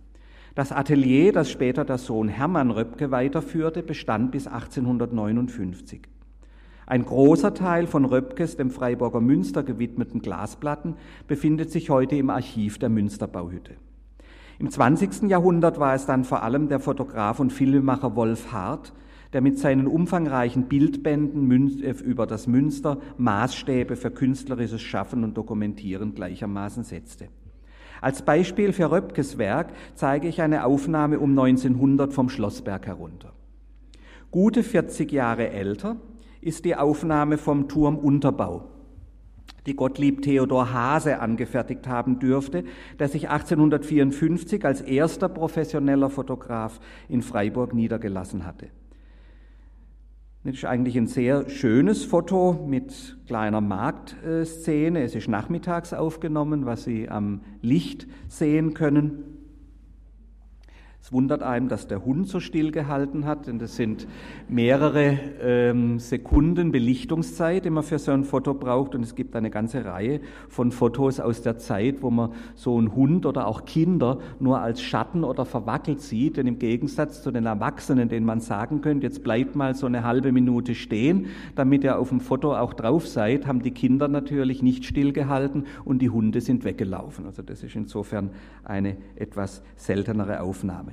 Das 0.53 0.73
Atelier, 0.73 1.31
das 1.31 1.49
später 1.49 1.85
der 1.85 1.97
Sohn 1.97 2.27
Hermann 2.27 2.71
Röpke 2.71 3.09
weiterführte, 3.11 3.83
bestand 3.83 4.31
bis 4.31 4.47
1859. 4.47 6.01
Ein 6.85 7.05
großer 7.05 7.53
Teil 7.53 7.87
von 7.87 8.03
Röpkes 8.03 8.57
dem 8.57 8.69
Freiburger 8.69 9.21
Münster 9.21 9.63
gewidmeten 9.63 10.21
Glasplatten 10.21 10.95
befindet 11.25 11.71
sich 11.71 11.89
heute 11.89 12.17
im 12.17 12.29
Archiv 12.29 12.79
der 12.79 12.89
Münsterbauhütte. 12.89 13.75
Im 14.59 14.69
20. 14.69 15.29
Jahrhundert 15.29 15.79
war 15.79 15.95
es 15.95 16.05
dann 16.05 16.25
vor 16.25 16.43
allem 16.43 16.67
der 16.67 16.81
Fotograf 16.81 17.39
und 17.39 17.53
Filmemacher 17.53 18.17
Wolf 18.17 18.51
Hart, 18.51 18.91
der 19.31 19.39
mit 19.39 19.57
seinen 19.57 19.87
umfangreichen 19.87 20.63
Bildbänden 20.63 21.81
äh, 21.81 21.91
über 22.03 22.27
das 22.27 22.47
Münster 22.47 22.97
Maßstäbe 23.17 23.95
für 23.95 24.11
künstlerisches 24.11 24.81
Schaffen 24.81 25.23
und 25.23 25.37
Dokumentieren 25.37 26.13
gleichermaßen 26.13 26.83
setzte. 26.83 27.29
Als 28.01 28.23
Beispiel 28.23 28.73
für 28.73 28.91
Röpkes 28.91 29.37
Werk 29.37 29.69
zeige 29.93 30.27
ich 30.27 30.41
eine 30.41 30.65
Aufnahme 30.65 31.19
um 31.19 31.37
1900 31.37 32.11
vom 32.11 32.29
Schlossberg 32.29 32.87
herunter. 32.87 33.31
Gute 34.31 34.63
40 34.63 35.11
Jahre 35.11 35.51
älter 35.51 35.97
ist 36.41 36.65
die 36.65 36.75
Aufnahme 36.75 37.37
vom 37.37 37.67
Turmunterbau, 37.67 38.69
die 39.67 39.75
Gottlieb 39.75 40.23
Theodor 40.23 40.73
Hase 40.73 41.19
angefertigt 41.19 41.87
haben 41.87 42.17
dürfte, 42.17 42.63
der 42.97 43.07
sich 43.07 43.29
1854 43.29 44.65
als 44.65 44.81
erster 44.81 45.29
professioneller 45.29 46.09
Fotograf 46.09 46.79
in 47.07 47.21
Freiburg 47.21 47.75
niedergelassen 47.75 48.45
hatte. 48.47 48.69
Das 50.43 50.55
ist 50.55 50.65
eigentlich 50.65 50.97
ein 50.97 51.05
sehr 51.05 51.47
schönes 51.49 52.03
Foto 52.03 52.65
mit 52.67 53.15
kleiner 53.27 53.61
Marktszene. 53.61 55.03
Es 55.03 55.13
ist 55.13 55.27
nachmittags 55.27 55.93
aufgenommen, 55.93 56.65
was 56.65 56.83
Sie 56.83 57.09
am 57.09 57.41
Licht 57.61 58.07
sehen 58.27 58.73
können. 58.73 59.40
Es 61.03 61.11
wundert 61.11 61.41
einem, 61.41 61.67
dass 61.67 61.87
der 61.87 62.05
Hund 62.05 62.27
so 62.27 62.39
still 62.39 62.71
gehalten 62.71 63.25
hat, 63.25 63.47
denn 63.47 63.57
das 63.57 63.75
sind 63.75 64.07
mehrere 64.47 65.17
ähm, 65.41 65.97
Sekunden 65.97 66.71
Belichtungszeit, 66.71 67.65
die 67.65 67.71
man 67.71 67.81
für 67.81 67.97
so 67.97 68.11
ein 68.11 68.23
Foto 68.23 68.53
braucht. 68.53 68.93
Und 68.93 69.01
es 69.01 69.15
gibt 69.15 69.35
eine 69.35 69.49
ganze 69.49 69.83
Reihe 69.83 70.21
von 70.47 70.71
Fotos 70.71 71.19
aus 71.19 71.41
der 71.41 71.57
Zeit, 71.57 72.03
wo 72.03 72.11
man 72.11 72.33
so 72.53 72.77
einen 72.77 72.93
Hund 72.93 73.25
oder 73.25 73.47
auch 73.47 73.65
Kinder 73.65 74.19
nur 74.39 74.59
als 74.59 74.79
Schatten 74.79 75.23
oder 75.23 75.43
verwackelt 75.43 76.01
sieht. 76.01 76.37
Denn 76.37 76.45
im 76.45 76.59
Gegensatz 76.59 77.23
zu 77.23 77.31
den 77.31 77.47
Erwachsenen, 77.47 78.07
denen 78.07 78.27
man 78.27 78.39
sagen 78.39 78.81
könnte, 78.81 79.07
jetzt 79.07 79.23
bleibt 79.23 79.55
mal 79.55 79.73
so 79.73 79.87
eine 79.87 80.03
halbe 80.03 80.31
Minute 80.31 80.75
stehen, 80.75 81.25
damit 81.55 81.83
ihr 81.83 81.97
auf 81.97 82.09
dem 82.09 82.19
Foto 82.19 82.55
auch 82.55 82.75
drauf 82.75 83.07
seid, 83.07 83.47
haben 83.47 83.63
die 83.63 83.71
Kinder 83.71 84.07
natürlich 84.07 84.61
nicht 84.61 84.85
stillgehalten 84.85 85.65
und 85.83 85.99
die 85.99 86.11
Hunde 86.11 86.41
sind 86.41 86.63
weggelaufen. 86.63 87.25
Also 87.25 87.41
das 87.41 87.63
ist 87.63 87.75
insofern 87.75 88.29
eine 88.63 88.97
etwas 89.15 89.63
seltenere 89.75 90.41
Aufnahme. 90.41 90.90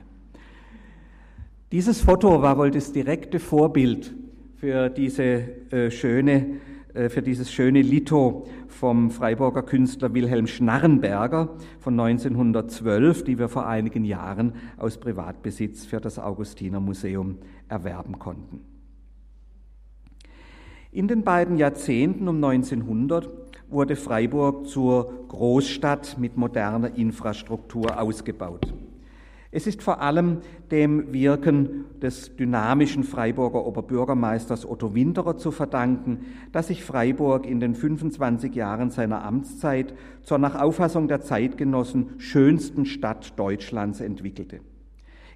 Dieses 1.70 2.00
Foto 2.00 2.40
war 2.40 2.57
wohl 2.57 2.70
das 2.70 2.92
direkte 2.92 3.38
Vorbild 3.38 4.14
für 4.57 4.88
diese 4.88 5.22
äh, 5.70 5.90
schöne 5.90 6.61
äh, 6.94 7.11
für 7.11 7.20
dieses 7.20 7.52
schöne 7.52 7.83
Lito 7.83 8.46
vom 8.68 9.11
Freiburger 9.11 9.62
Künstler 9.62 10.14
Wilhelm 10.14 10.46
Schnarrenberger 10.46 11.57
von 11.78 12.00
1912, 12.00 13.22
die 13.24 13.38
wir 13.38 13.50
vor 13.50 13.66
einigen 13.66 14.07
Jahren 14.07 14.54
aus 14.78 14.96
Privatbesitz 14.96 15.85
für 15.85 16.00
das 16.00 16.18
Augustiner 16.18 16.81
Museum 16.81 17.37
erwerben 17.68 18.18
konnten. 18.18 18.64
In 20.90 21.07
den 21.07 21.22
beiden 21.22 21.59
Jahrzehnten 21.59 22.28
um 22.28 22.42
1900 22.42 23.28
wurde 23.68 23.94
Freiburg 23.94 24.66
zur 24.66 25.26
Großstadt 25.28 26.16
mit 26.18 26.38
moderner 26.38 26.96
Infrastruktur 26.96 28.00
ausgebaut. 28.00 28.72
Es 29.50 29.66
ist 29.66 29.82
vor 29.82 30.02
allem 30.02 30.42
dem 30.70 31.14
Wirken 31.14 31.87
des 32.02 32.37
dynamischen 32.37 33.02
Freiburger 33.02 33.64
Oberbürgermeisters 33.64 34.68
Otto 34.68 34.94
Winterer 34.94 35.38
zu 35.38 35.50
verdanken, 35.52 36.26
dass 36.52 36.66
sich 36.66 36.84
Freiburg 36.84 37.46
in 37.46 37.58
den 37.58 37.74
25 37.74 38.54
Jahren 38.54 38.90
seiner 38.90 39.24
Amtszeit 39.24 39.94
zur 40.22 40.37
nach 40.37 40.54
Auffassung 40.54 41.08
der 41.08 41.22
Zeitgenossen 41.22 42.11
schönsten 42.18 42.84
Stadt 42.84 43.38
Deutschlands 43.38 44.00
entwickelte. 44.00 44.61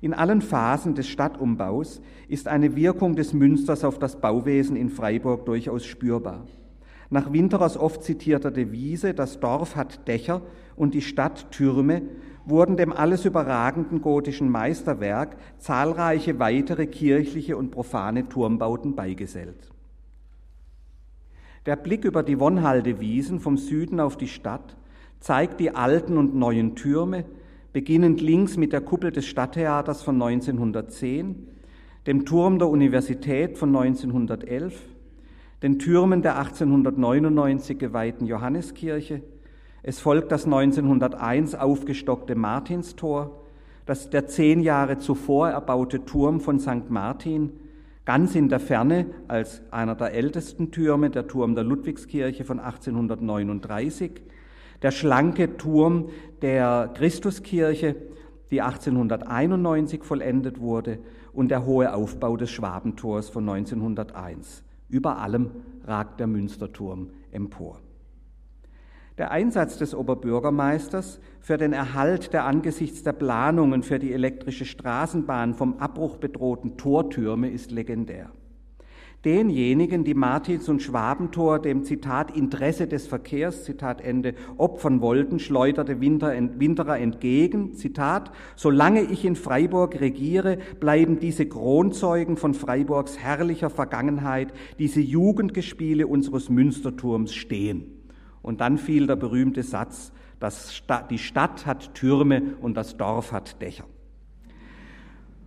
In 0.03 0.13
allen 0.13 0.43
Phasen 0.43 0.95
des 0.95 1.09
Stadtumbaus 1.09 2.03
ist 2.29 2.49
eine 2.49 2.77
Wirkung 2.77 3.17
des 3.17 3.33
Münsters 3.33 3.83
auf 3.83 3.99
das 3.99 4.21
Bauwesen 4.21 4.77
in 4.77 4.91
Freiburg 4.91 5.47
durchaus 5.47 5.87
spürbar. 5.87 6.45
Nach 7.09 7.33
Winterers 7.33 7.77
oft 7.77 8.03
zitierter 8.03 8.51
Devise, 8.51 9.15
das 9.15 9.39
Dorf 9.39 9.77
hat 9.77 10.09
Dächer 10.09 10.43
und 10.77 10.95
die 10.95 11.03
Stadt 11.03 11.51
Türme, 11.51 12.03
wurden 12.45 12.77
dem 12.77 12.93
alles 12.93 13.25
überragenden 13.25 14.01
gotischen 14.03 14.49
Meisterwerk 14.49 15.37
zahlreiche 15.59 16.39
weitere 16.39 16.87
kirchliche 16.87 17.57
und 17.57 17.71
profane 17.71 18.29
Turmbauten 18.29 18.95
beigesellt. 18.95 19.71
Der 21.67 21.77
Blick 21.77 22.05
über 22.05 22.23
die 22.23 22.41
Wonhalde-Wiesen 22.41 23.39
vom 23.39 23.57
Süden 23.57 24.01
auf 24.01 24.17
die 24.17 24.29
Stadt 24.29 24.77
zeigt 25.21 25.61
die 25.61 25.75
alten 25.75 26.19
und 26.19 26.35
neuen 26.35 26.75
Türme, 26.75 27.25
beginnend 27.73 28.21
links 28.21 28.57
mit 28.57 28.73
der 28.73 28.81
Kuppel 28.81 29.13
des 29.13 29.27
Stadttheaters 29.27 30.03
von 30.03 30.21
1910, 30.21 31.47
dem 32.07 32.25
Turm 32.25 32.59
der 32.59 32.69
Universität 32.69 33.57
von 33.57 33.75
1911, 33.75 34.83
den 35.63 35.79
Türmen 35.79 36.23
der 36.23 36.37
1899 36.39 37.79
geweihten 37.79 38.27
Johanneskirche, 38.27 39.23
es 39.83 39.99
folgt 39.99 40.31
das 40.31 40.45
1901 40.45 41.57
aufgestockte 41.57 42.37
Martinstor, 42.37 43.43
das 43.85 44.11
der 44.11 44.27
zehn 44.29 44.61
Jahre 44.61 44.99
zuvor 44.99 45.49
erbaute 45.49 46.05
Turm 46.05 46.41
von 46.41 46.61
St. 46.61 46.89
Martin, 46.89 47.51
ganz 48.05 48.35
in 48.37 48.49
der 48.49 48.61
Ferne 48.61 49.07
als 49.27 49.63
einer 49.73 49.97
der 49.97 50.15
ältesten 50.15 50.71
Türme, 50.71 51.11
der 51.11 51.27
Turm 51.27 51.57
der 51.57 51.65
Ludwigskirche 51.65 52.45
von 52.45 52.61
1839, 52.61 54.23
der 54.83 54.93
schlanke 54.93 55.57
Turm 55.57 56.11
der 56.43 56.91
Christuskirche, 56.95 57.97
die 58.53 58.63
1891 58.63 60.05
vollendet 60.05 60.61
wurde, 60.61 60.99
und 61.33 61.51
der 61.51 61.65
hohe 61.65 61.95
Aufbau 61.95 62.37
des 62.37 62.51
Schwabentors 62.51 63.31
von 63.31 63.49
1901. 63.49 64.63
Über 64.89 65.19
allem 65.19 65.51
ragt 65.87 66.21
der 66.21 66.27
Münsterturm 66.27 67.09
empor. 67.31 67.81
Der 69.19 69.31
Einsatz 69.31 69.77
des 69.77 69.95
Oberbürgermeisters 69.95 71.21
für 71.39 71.59
den 71.59 71.75
Erhalt 71.75 72.33
der 72.33 72.47
angesichts 72.47 73.03
der 73.03 73.13
Planungen 73.13 73.83
für 73.83 73.99
die 73.99 74.13
elektrische 74.13 74.65
Straßenbahn 74.65 75.55
vom 75.55 75.79
Abbruch 75.79 76.17
bedrohten 76.17 76.79
Tortürme 76.79 77.51
ist 77.51 77.71
legendär. 77.71 78.31
Denjenigen, 79.25 80.03
die 80.03 80.15
Martins 80.15 80.69
und 80.69 80.83
Schwabentor 80.83 81.61
dem 81.61 81.85
Zitat 81.85 82.35
Interesse 82.35 82.89
des 82.89 83.07
Verkehrs, 83.07 83.65
Zitat 83.65 84.01
Ende, 84.01 84.35
opfern 84.57 85.01
wollten, 85.01 85.39
schleuderte 85.39 86.01
Winterer 86.01 86.99
entgegen, 86.99 87.75
Zitat, 87.75 88.33
solange 88.57 89.03
ich 89.03 89.25
in 89.25 89.37
Freiburg 89.37 90.01
regiere, 90.01 90.59
bleiben 90.81 91.21
diese 91.21 91.47
Kronzeugen 91.47 92.37
von 92.37 92.55
Freiburgs 92.55 93.19
herrlicher 93.19 93.71
Vergangenheit, 93.71 94.53
diese 94.81 95.01
Jugendgespiele 95.01 96.09
unseres 96.09 96.49
Münsterturms 96.49 97.33
stehen. 97.33 97.92
Und 98.43 98.61
dann 98.61 98.79
fiel 98.79 99.07
der 99.07 99.17
berühmte 99.17 99.63
Satz, 99.63 100.13
dass 100.41 100.83
die 101.09 101.19
Stadt 101.19 101.67
hat 101.67 101.95
Türme 101.95 102.57
und 102.61 102.75
das 102.77 102.97
Dorf 102.97 103.33
hat 103.33 103.63
Dächer. 103.63 103.85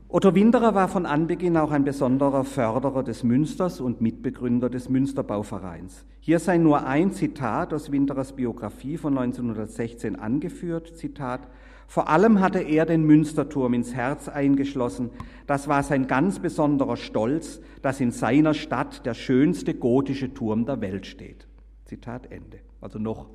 Otto 0.08 0.34
Winderer 0.34 0.74
war 0.74 0.88
von 0.88 1.06
Anbeginn 1.06 1.58
auch 1.58 1.72
ein 1.72 1.84
besonderer 1.84 2.46
Förderer 2.46 3.04
des 3.04 3.24
Münsters 3.24 3.82
und 3.82 4.00
Mitbegründer 4.00 4.70
des 4.70 4.88
Münsterbauvereins. 4.88 6.06
Hier 6.22 6.40
sei 6.40 6.58
nur 6.58 6.88
ein 6.88 7.12
Zitat 7.12 7.74
aus 7.74 7.92
Winderers 7.92 8.34
Biografie 8.34 8.96
von 8.96 9.18
1916 9.18 10.16
angeführt, 10.16 10.96
Zitat, 10.96 11.50
vor 11.88 12.10
allem 12.10 12.40
hatte 12.40 12.60
er 12.60 12.86
den 12.86 13.04
Münsterturm 13.04 13.74
ins 13.74 13.94
Herz 13.94 14.28
eingeschlossen. 14.28 15.10
Das 15.48 15.68
war 15.68 15.84
sein 15.84 16.08
ganz 16.08 16.40
besonderer 16.40 16.98
Stolz, 16.98 17.62
dass 17.82 18.00
in 18.00 18.12
seiner 18.12 18.54
Stadt 18.54 19.06
der 19.06 19.14
schönste 19.14 19.74
gotische 19.74 20.34
Turm 20.34 20.66
der 20.66 20.82
Welt 20.82 21.06
steht. 21.06 21.48
Zitat 21.86 22.32
Ende. 22.32 22.60
Also 22.82 23.00
noch 23.00 23.30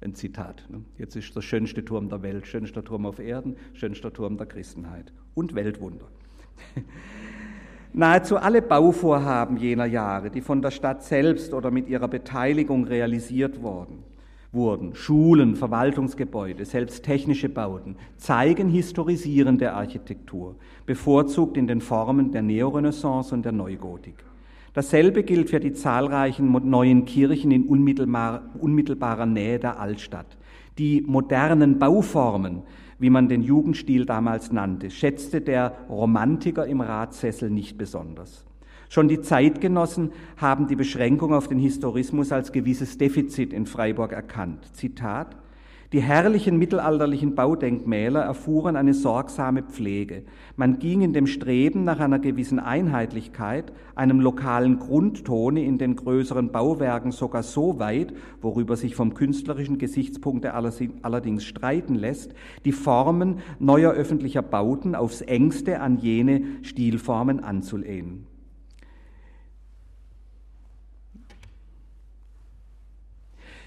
ein 0.00 0.14
Zitat. 0.14 0.64
Ne? 0.68 0.82
Jetzt 0.98 1.16
ist 1.16 1.34
der 1.34 1.42
schönste 1.42 1.84
Turm 1.84 2.08
der 2.08 2.22
Welt, 2.22 2.46
schönster 2.46 2.84
Turm 2.84 3.06
auf 3.06 3.18
Erden, 3.18 3.56
schönster 3.74 4.12
Turm 4.12 4.36
der 4.36 4.46
Christenheit 4.46 5.12
und 5.34 5.54
Weltwunder. 5.54 6.06
Nahezu 7.92 8.36
alle 8.36 8.60
Bauvorhaben 8.60 9.56
jener 9.56 9.86
Jahre, 9.86 10.30
die 10.30 10.42
von 10.42 10.60
der 10.60 10.70
Stadt 10.70 11.02
selbst 11.02 11.54
oder 11.54 11.70
mit 11.70 11.88
ihrer 11.88 12.08
Beteiligung 12.08 12.84
realisiert 12.84 13.62
worden, 13.62 14.04
wurden, 14.52 14.94
Schulen, 14.94 15.56
Verwaltungsgebäude, 15.56 16.64
selbst 16.66 17.04
technische 17.04 17.48
Bauten, 17.48 17.96
zeigen 18.16 18.68
historisierende 18.68 19.72
Architektur, 19.72 20.56
bevorzugt 20.84 21.56
in 21.56 21.66
den 21.66 21.80
Formen 21.80 22.32
der 22.32 22.42
Neorenaissance 22.42 23.34
und 23.34 23.44
der 23.44 23.52
Neugotik. 23.52 24.24
Dasselbe 24.76 25.24
gilt 25.24 25.50
für 25.50 25.58
die 25.58 25.72
zahlreichen 25.72 26.52
neuen 26.52 27.06
Kirchen 27.06 27.50
in 27.50 27.66
unmittelbarer 27.66 29.26
Nähe 29.26 29.58
der 29.58 29.80
Altstadt. 29.80 30.36
Die 30.78 31.02
modernen 31.06 31.78
Bauformen 31.78 32.62
wie 32.98 33.10
man 33.10 33.28
den 33.28 33.42
Jugendstil 33.42 34.06
damals 34.06 34.52
nannte, 34.52 34.90
schätzte 34.90 35.40
der 35.40 35.76
Romantiker 35.88 36.66
im 36.66 36.80
Ratssessel 36.80 37.50
nicht 37.50 37.76
besonders. 37.76 38.44
Schon 38.88 39.08
die 39.08 39.20
Zeitgenossen 39.20 40.12
haben 40.36 40.68
die 40.68 40.76
Beschränkung 40.76 41.34
auf 41.34 41.48
den 41.48 41.58
Historismus 41.58 42.30
als 42.30 42.52
gewisses 42.52 42.98
Defizit 42.98 43.52
in 43.52 43.66
Freiburg 43.66 44.12
erkannt. 44.12 44.64
Zitat 44.74 45.36
die 45.96 46.02
herrlichen 46.02 46.58
mittelalterlichen 46.58 47.34
Baudenkmäler 47.34 48.20
erfuhren 48.20 48.76
eine 48.76 48.92
sorgsame 48.92 49.62
Pflege. 49.62 50.24
Man 50.54 50.78
ging 50.78 51.00
in 51.00 51.14
dem 51.14 51.26
Streben 51.26 51.84
nach 51.84 52.00
einer 52.00 52.18
gewissen 52.18 52.58
Einheitlichkeit, 52.58 53.72
einem 53.94 54.20
lokalen 54.20 54.78
Grundtone 54.78 55.64
in 55.64 55.78
den 55.78 55.96
größeren 55.96 56.52
Bauwerken 56.52 57.12
sogar 57.12 57.42
so 57.42 57.78
weit, 57.78 58.12
worüber 58.42 58.76
sich 58.76 58.94
vom 58.94 59.14
künstlerischen 59.14 59.78
Gesichtspunkte 59.78 60.52
allerdings 60.52 61.44
streiten 61.44 61.94
lässt, 61.94 62.34
die 62.66 62.72
Formen 62.72 63.38
neuer 63.58 63.94
öffentlicher 63.94 64.42
Bauten 64.42 64.94
aufs 64.94 65.22
engste 65.22 65.80
an 65.80 65.96
jene 65.96 66.42
Stilformen 66.60 67.42
anzulehnen. 67.42 68.26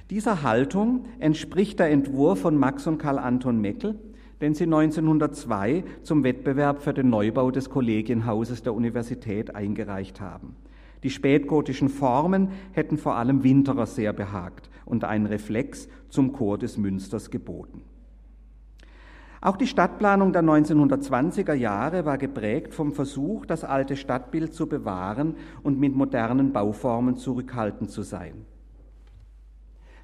Dieser 0.10 0.42
Haltung 0.42 1.06
entspricht 1.20 1.80
der 1.80 1.92
Entwurf 1.92 2.42
von 2.42 2.58
Max 2.58 2.88
und 2.88 2.98
Karl 2.98 3.20
Anton 3.20 3.62
Meckel, 3.62 3.96
den 4.42 4.56
sie 4.56 4.64
1902 4.64 5.84
zum 6.02 6.24
Wettbewerb 6.24 6.82
für 6.82 6.96
den 6.96 7.10
Neubau 7.10 7.52
des 7.52 7.70
Kollegienhauses 7.70 8.64
der 8.64 8.74
Universität 8.74 9.54
eingereicht 9.54 10.20
haben. 10.20 10.56
Die 11.04 11.12
spätgotischen 11.12 11.90
Formen 11.90 12.50
hätten 12.72 12.98
vor 12.98 13.18
allem 13.18 13.44
Winterer 13.44 13.86
sehr 13.86 14.12
behagt 14.12 14.72
und 14.84 15.04
einen 15.04 15.28
Reflex 15.28 15.88
zum 16.10 16.34
Chor 16.34 16.58
des 16.58 16.78
Münsters 16.78 17.30
geboten. 17.30 17.84
Auch 19.42 19.58
die 19.58 19.68
Stadtplanung 19.68 20.34
der 20.34 20.42
1920er 20.42 21.54
Jahre 21.54 22.04
war 22.06 22.18
geprägt 22.18 22.74
vom 22.74 22.94
Versuch, 22.94 23.46
das 23.46 23.64
alte 23.64 23.96
Stadtbild 23.96 24.56
zu 24.56 24.68
bewahren 24.68 25.36
und 25.62 25.80
mit 25.80 25.96
modernen 25.96 26.52
Bauformen 26.52 27.16
zurückhaltend 27.16 27.92
zu 27.92 28.02
sein. 28.02 28.46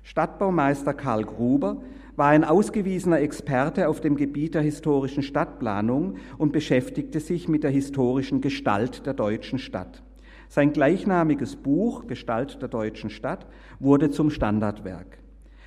Stadtbaumeister 0.06 0.94
Karl 0.94 1.24
Gruber 1.24 1.78
war 2.16 2.28
ein 2.28 2.44
ausgewiesener 2.44 3.22
Experte 3.22 3.90
auf 3.90 4.02
dem 4.02 4.16
Gebiet 4.16 4.54
der 4.54 4.62
historischen 4.62 5.24
Stadtplanung 5.24 6.18
und 6.38 6.54
beschäftigte 6.54 7.20
sich 7.20 7.48
mit 7.48 7.64
der 7.64 7.72
historischen 7.72 8.40
Gestalt 8.40 9.08
der 9.08 9.16
deutschen 9.16 9.58
Stadt. 9.58 10.04
Sein 10.48 10.74
gleichnamiges 10.74 11.56
Buch 11.56 12.06
Gestalt 12.06 12.62
der 12.62 12.70
deutschen 12.70 13.10
Stadt 13.10 13.48
wurde 13.80 14.12
zum 14.12 14.30
Standardwerk. 14.30 15.18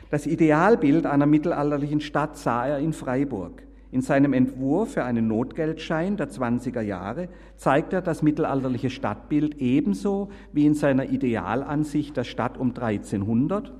Das 0.09 0.24
Idealbild 0.24 1.05
einer 1.05 1.27
mittelalterlichen 1.27 2.01
Stadt 2.01 2.37
sah 2.37 2.64
er 2.64 2.79
in 2.79 2.92
Freiburg. 2.92 3.64
In 3.90 4.03
seinem 4.03 4.35
Entwurf 4.35 4.92
für 4.92 5.03
einen 5.03 5.27
Notgeldschein 5.27 6.16
der 6.16 6.31
20er 6.31 6.83
Jahre 6.83 7.29
zeigt 7.57 7.92
er 7.92 8.03
das 8.03 8.22
mittelalterliche 8.22 8.90
Stadtbild 8.90 9.57
ebenso 9.57 10.29
wie 10.53 10.64
in 10.64 10.74
seiner 10.74 11.07
Idealansicht 11.07 12.16
der 12.16 12.24
Stadt 12.24 12.57
um 12.57 12.68
1300 12.68 13.72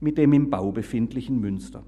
mit 0.00 0.18
dem 0.18 0.32
im 0.32 0.50
Bau 0.50 0.72
befindlichen 0.72 1.40
Münster. 1.40 1.82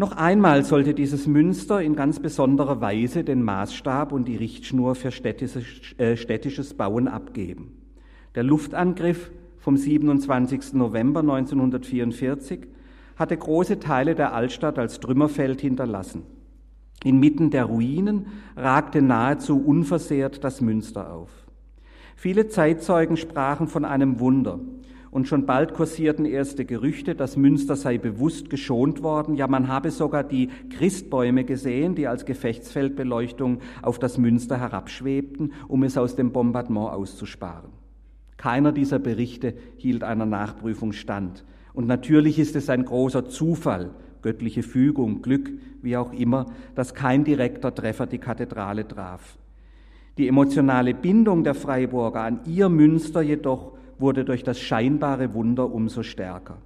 Noch 0.00 0.12
einmal 0.12 0.64
sollte 0.64 0.94
dieses 0.94 1.26
Münster 1.26 1.82
in 1.82 1.94
ganz 1.94 2.20
besonderer 2.20 2.80
Weise 2.80 3.22
den 3.22 3.42
Maßstab 3.42 4.12
und 4.12 4.26
die 4.26 4.36
Richtschnur 4.36 4.94
für 4.94 5.10
städtisches, 5.10 5.64
äh, 5.98 6.16
städtisches 6.16 6.72
Bauen 6.72 7.06
abgeben. 7.06 7.76
Der 8.34 8.42
Luftangriff 8.42 9.30
vom 9.58 9.76
27. 9.76 10.72
November 10.72 11.20
1944 11.20 12.60
hatte 13.16 13.36
große 13.36 13.78
Teile 13.78 14.14
der 14.14 14.32
Altstadt 14.32 14.78
als 14.78 15.00
Trümmerfeld 15.00 15.60
hinterlassen. 15.60 16.22
Inmitten 17.04 17.50
der 17.50 17.66
Ruinen 17.66 18.28
ragte 18.56 19.02
nahezu 19.02 19.62
unversehrt 19.62 20.42
das 20.44 20.62
Münster 20.62 21.12
auf. 21.12 21.30
Viele 22.16 22.48
Zeitzeugen 22.48 23.18
sprachen 23.18 23.68
von 23.68 23.84
einem 23.84 24.20
Wunder, 24.20 24.60
und 25.10 25.26
schon 25.26 25.46
bald 25.46 25.74
kursierten 25.74 26.24
erste 26.24 26.64
Gerüchte, 26.64 27.14
dass 27.14 27.36
Münster 27.36 27.76
sei 27.76 27.98
bewusst 27.98 28.48
geschont 28.48 29.02
worden. 29.02 29.34
Ja, 29.34 29.48
man 29.48 29.68
habe 29.68 29.90
sogar 29.90 30.22
die 30.22 30.50
Christbäume 30.70 31.44
gesehen, 31.44 31.94
die 31.94 32.06
als 32.06 32.24
Gefechtsfeldbeleuchtung 32.24 33.58
auf 33.82 33.98
das 33.98 34.18
Münster 34.18 34.58
herabschwebten, 34.58 35.52
um 35.68 35.82
es 35.82 35.98
aus 35.98 36.14
dem 36.14 36.32
Bombardement 36.32 36.90
auszusparen. 36.90 37.70
Keiner 38.36 38.72
dieser 38.72 38.98
Berichte 38.98 39.54
hielt 39.76 40.04
einer 40.04 40.26
Nachprüfung 40.26 40.92
stand. 40.92 41.44
Und 41.74 41.86
natürlich 41.86 42.38
ist 42.38 42.56
es 42.56 42.70
ein 42.70 42.84
großer 42.84 43.28
Zufall, 43.28 43.90
göttliche 44.22 44.62
Fügung, 44.62 45.22
Glück, 45.22 45.50
wie 45.82 45.96
auch 45.96 46.12
immer, 46.12 46.46
dass 46.74 46.94
kein 46.94 47.24
direkter 47.24 47.74
Treffer 47.74 48.06
die 48.06 48.18
Kathedrale 48.18 48.86
traf. 48.86 49.36
Die 50.18 50.28
emotionale 50.28 50.94
Bindung 50.94 51.44
der 51.44 51.54
Freiburger 51.54 52.22
an 52.22 52.40
ihr 52.46 52.68
Münster 52.68 53.22
jedoch 53.22 53.72
wurde 54.00 54.24
durch 54.24 54.42
das 54.42 54.58
scheinbare 54.58 55.34
Wunder 55.34 55.72
umso 55.72 56.02
stärker. 56.02 56.58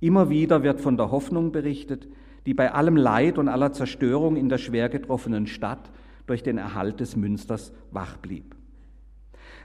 Immer 0.00 0.28
wieder 0.30 0.62
wird 0.62 0.80
von 0.80 0.96
der 0.96 1.10
Hoffnung 1.10 1.52
berichtet, 1.52 2.08
die 2.46 2.54
bei 2.54 2.72
allem 2.72 2.96
Leid 2.96 3.38
und 3.38 3.48
aller 3.48 3.72
Zerstörung 3.72 4.36
in 4.36 4.48
der 4.48 4.58
schwer 4.58 4.88
getroffenen 4.88 5.46
Stadt 5.46 5.90
durch 6.26 6.42
den 6.42 6.58
Erhalt 6.58 7.00
des 7.00 7.16
Münsters 7.16 7.72
wach 7.90 8.16
blieb. 8.18 8.54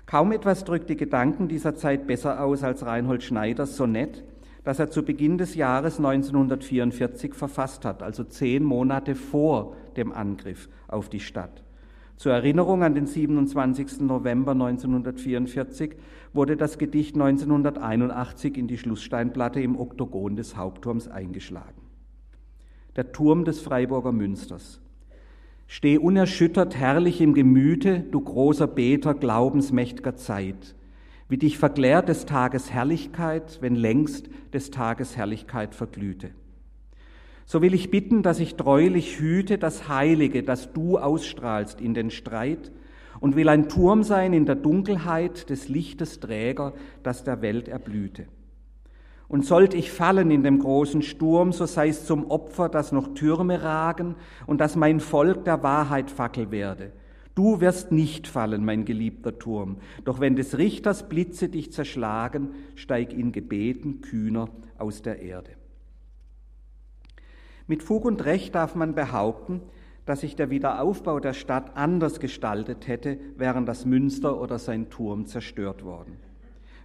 Kaum 0.06 0.32
etwas 0.32 0.64
drückt 0.64 0.90
die 0.90 0.98
Gedanken 0.98 1.48
dieser 1.48 1.76
Zeit 1.76 2.08
besser 2.08 2.44
aus 2.44 2.64
als 2.64 2.86
Reinhold 2.86 3.22
Schneiders 3.22 3.76
Sonett, 3.76 4.24
das 4.64 4.80
er 4.80 4.90
zu 4.90 5.04
Beginn 5.04 5.38
des 5.38 5.56
Jahres 5.56 5.98
1944 5.98 7.34
verfasst 7.34 7.86
hat, 7.86 8.04
also 8.04 8.24
zehn 8.24 8.64
Monate 8.64 9.16
vor 9.16 9.76
dem 9.98 10.12
Angriff 10.12 10.70
auf 10.88 11.10
die 11.10 11.20
Stadt. 11.20 11.64
Zur 12.18 12.34
Erinnerung 12.34 12.84
an 12.84 12.96
den 12.96 13.06
27. 13.06 14.02
November 14.02 14.52
1944 14.52 15.96
wurde 16.34 16.58
das 16.58 16.78
Gedicht 16.78 17.16
1981 17.16 18.58
in 18.58 18.68
die 18.68 18.78
Schlusssteinplatte 18.78 19.62
im 19.62 19.80
Oktogon 19.80 20.36
des 20.36 20.56
Hauptturms 20.56 21.08
eingeschlagen. 21.08 21.82
Der 22.96 23.12
Turm 23.12 23.46
des 23.46 23.60
Freiburger 23.60 24.12
Münsters. 24.12 24.82
Steh 25.68 25.98
unerschüttert 25.98 26.76
herrlich 26.76 27.22
im 27.22 27.34
Gemüte, 27.34 28.00
du 28.00 28.22
großer 28.22 28.68
Beter 28.68 29.14
glaubensmächtiger 29.14 30.16
Zeit, 30.16 30.76
wie 31.28 31.38
dich 31.38 31.60
verklärt 31.60 32.10
des 32.10 32.26
Tages 32.26 32.72
Herrlichkeit, 32.72 33.60
wenn 33.62 33.76
längst 33.76 34.30
des 34.52 34.72
Tages 34.72 35.16
Herrlichkeit 35.16 35.76
verglühte. 35.76 36.32
So 37.46 37.62
will 37.62 37.74
ich 37.74 37.92
bitten, 37.92 38.24
dass 38.24 38.40
ich 38.40 38.56
treulich 38.56 39.20
hüte 39.20 39.58
das 39.58 39.88
Heilige, 39.88 40.44
das 40.44 40.74
du 40.74 40.98
ausstrahlst 40.98 41.82
in 41.82 41.94
den 41.94 42.12
Streit, 42.12 42.72
und 43.20 43.36
will 43.36 43.50
ein 43.50 43.70
Turm 43.70 44.04
sein 44.04 44.34
in 44.34 44.46
der 44.46 44.56
Dunkelheit 44.56 45.50
des 45.50 45.68
Lichtes 45.68 46.20
Träger, 46.20 46.74
das 47.04 47.24
der 47.24 47.42
Welt 47.42 47.68
erblühte. 47.68 48.28
Und 49.28 49.46
sollt 49.46 49.74
ich 49.74 49.92
fallen 49.92 50.32
in 50.32 50.44
dem 50.44 50.60
großen 50.60 51.04
Sturm, 51.04 51.52
so 51.52 51.66
sei 51.66 51.90
es 51.90 52.06
zum 52.06 52.32
Opfer, 52.32 52.68
dass 52.68 52.92
noch 52.92 53.14
Türme 53.14 53.62
ragen 53.62 54.16
und 54.48 54.60
dass 54.60 54.76
mein 54.76 55.00
Volk 55.00 55.46
der 55.46 55.62
Wahrheit 55.62 56.10
Fackel 56.10 56.50
werde. 56.50 56.92
Du 57.36 57.62
wirst 57.62 57.92
nicht 57.92 58.28
fallen, 58.28 58.66
mein 58.66 58.86
geliebter 58.86 59.38
Turm, 59.38 59.78
doch 60.04 60.20
wenn 60.20 60.36
des 60.36 60.58
Richters 60.58 61.08
Blitze 61.08 61.48
dich 61.48 61.72
zerschlagen, 61.72 62.50
steig 62.76 63.14
in 63.14 63.32
Gebeten 63.32 64.02
kühner 64.02 64.50
aus 64.78 65.04
der 65.04 65.22
Erde. 65.22 65.52
Mit 67.68 67.84
Fug 67.84 68.04
und 68.04 68.26
Recht 68.26 68.56
darf 68.56 68.74
man 68.74 68.96
behaupten, 68.96 69.62
dass 70.10 70.22
sich 70.22 70.36
der 70.36 70.50
Wiederaufbau 70.50 71.20
der 71.20 71.34
Stadt 71.34 71.78
anders 71.78 72.20
gestaltet 72.20 72.88
hätte, 72.88 73.20
wären 73.38 73.68
das 73.68 73.86
Münster 73.86 74.42
oder 74.42 74.58
sein 74.58 74.90
Turm 74.90 75.28
zerstört 75.28 75.86
worden. 75.86 76.18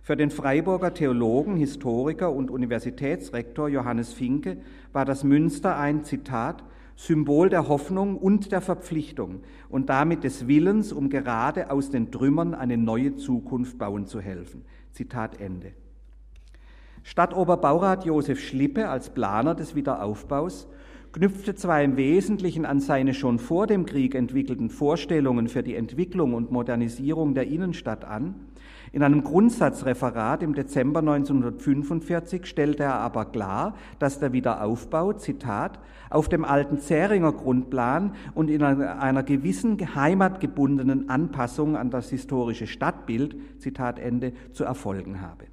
Für 0.02 0.14
den 0.14 0.30
Freiburger 0.30 0.92
Theologen, 0.92 1.56
Historiker 1.56 2.30
und 2.30 2.50
Universitätsrektor 2.50 3.70
Johannes 3.70 4.12
Finke 4.12 4.58
war 4.92 5.06
das 5.06 5.24
Münster 5.24 5.78
ein 5.78 6.04
Zitat 6.04 6.64
Symbol 6.96 7.48
der 7.48 7.66
Hoffnung 7.66 8.18
und 8.18 8.52
der 8.52 8.60
Verpflichtung 8.60 9.40
und 9.70 9.88
damit 9.88 10.22
des 10.22 10.46
Willens, 10.46 10.92
um 10.92 11.08
gerade 11.08 11.70
aus 11.70 11.88
den 11.88 12.12
Trümmern 12.12 12.52
eine 12.52 12.76
neue 12.76 13.16
Zukunft 13.16 13.78
bauen 13.78 14.04
zu 14.04 14.20
helfen. 14.20 14.66
Zitat 14.92 15.40
Ende. 15.40 15.72
Stadtoberbaurat 17.04 18.04
Josef 18.04 18.38
Schlippe 18.38 18.90
als 18.90 19.08
Planer 19.08 19.54
des 19.54 19.74
Wiederaufbaus 19.74 20.68
knüpfte 21.14 21.54
zwar 21.54 21.80
im 21.80 21.96
Wesentlichen 21.96 22.66
an 22.66 22.80
seine 22.80 23.14
schon 23.14 23.38
vor 23.38 23.68
dem 23.68 23.86
Krieg 23.86 24.16
entwickelten 24.16 24.68
Vorstellungen 24.68 25.48
für 25.48 25.62
die 25.62 25.76
Entwicklung 25.76 26.34
und 26.34 26.50
Modernisierung 26.50 27.34
der 27.34 27.46
Innenstadt 27.46 28.04
an, 28.04 28.34
in 28.90 29.02
einem 29.02 29.22
Grundsatzreferat 29.22 30.42
im 30.42 30.54
Dezember 30.54 31.00
1945 31.00 32.46
stellte 32.46 32.84
er 32.84 32.94
aber 32.94 33.26
klar, 33.26 33.74
dass 33.98 34.18
der 34.18 34.32
Wiederaufbau, 34.32 35.12
Zitat, 35.12 35.80
auf 36.10 36.28
dem 36.28 36.44
alten 36.44 36.78
Zähringer 36.78 37.32
Grundplan 37.32 38.14
und 38.34 38.50
in 38.50 38.62
einer 38.62 39.22
gewissen 39.22 39.78
heimatgebundenen 39.96 41.10
Anpassung 41.10 41.76
an 41.76 41.90
das 41.90 42.10
historische 42.10 42.66
Stadtbild, 42.66 43.36
Zitat 43.58 43.98
Ende, 43.98 44.32
zu 44.52 44.62
erfolgen 44.64 45.20
habe. 45.20 45.46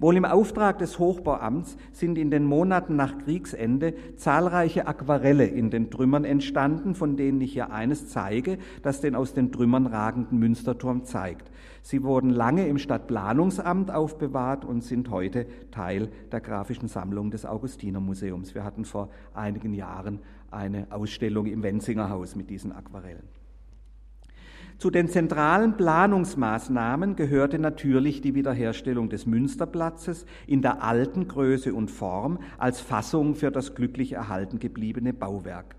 Wohl 0.00 0.16
im 0.16 0.24
Auftrag 0.24 0.78
des 0.78 0.98
Hochbauamts 0.98 1.76
sind 1.92 2.16
in 2.16 2.30
den 2.30 2.46
Monaten 2.46 2.96
nach 2.96 3.18
Kriegsende 3.18 3.92
zahlreiche 4.16 4.86
Aquarelle 4.86 5.44
in 5.44 5.68
den 5.68 5.90
Trümmern 5.90 6.24
entstanden, 6.24 6.94
von 6.94 7.18
denen 7.18 7.38
ich 7.42 7.52
hier 7.52 7.70
eines 7.70 8.08
zeige, 8.08 8.56
das 8.82 9.02
den 9.02 9.14
aus 9.14 9.34
den 9.34 9.52
Trümmern 9.52 9.86
ragenden 9.86 10.38
Münsterturm 10.38 11.04
zeigt. 11.04 11.50
Sie 11.82 12.02
wurden 12.02 12.30
lange 12.30 12.66
im 12.66 12.78
Stadtplanungsamt 12.78 13.90
aufbewahrt 13.90 14.64
und 14.64 14.82
sind 14.82 15.10
heute 15.10 15.46
Teil 15.70 16.08
der 16.32 16.40
grafischen 16.40 16.88
Sammlung 16.88 17.30
des 17.30 17.44
Augustinermuseums. 17.44 18.54
Wir 18.54 18.64
hatten 18.64 18.86
vor 18.86 19.10
einigen 19.34 19.74
Jahren 19.74 20.20
eine 20.50 20.86
Ausstellung 20.88 21.44
im 21.44 21.62
Wenzinger 21.62 22.08
Haus 22.08 22.34
mit 22.36 22.48
diesen 22.48 22.72
Aquarellen. 22.72 23.39
Zu 24.80 24.88
den 24.90 25.08
zentralen 25.08 25.76
Planungsmaßnahmen 25.76 27.14
gehörte 27.14 27.58
natürlich 27.58 28.22
die 28.22 28.34
Wiederherstellung 28.34 29.10
des 29.10 29.26
Münsterplatzes 29.26 30.24
in 30.46 30.62
der 30.62 30.82
alten 30.82 31.28
Größe 31.28 31.74
und 31.74 31.90
Form 31.90 32.38
als 32.56 32.80
Fassung 32.80 33.34
für 33.34 33.50
das 33.50 33.74
glücklich 33.74 34.12
erhalten 34.12 34.58
gebliebene 34.58 35.12
Bauwerk. 35.12 35.76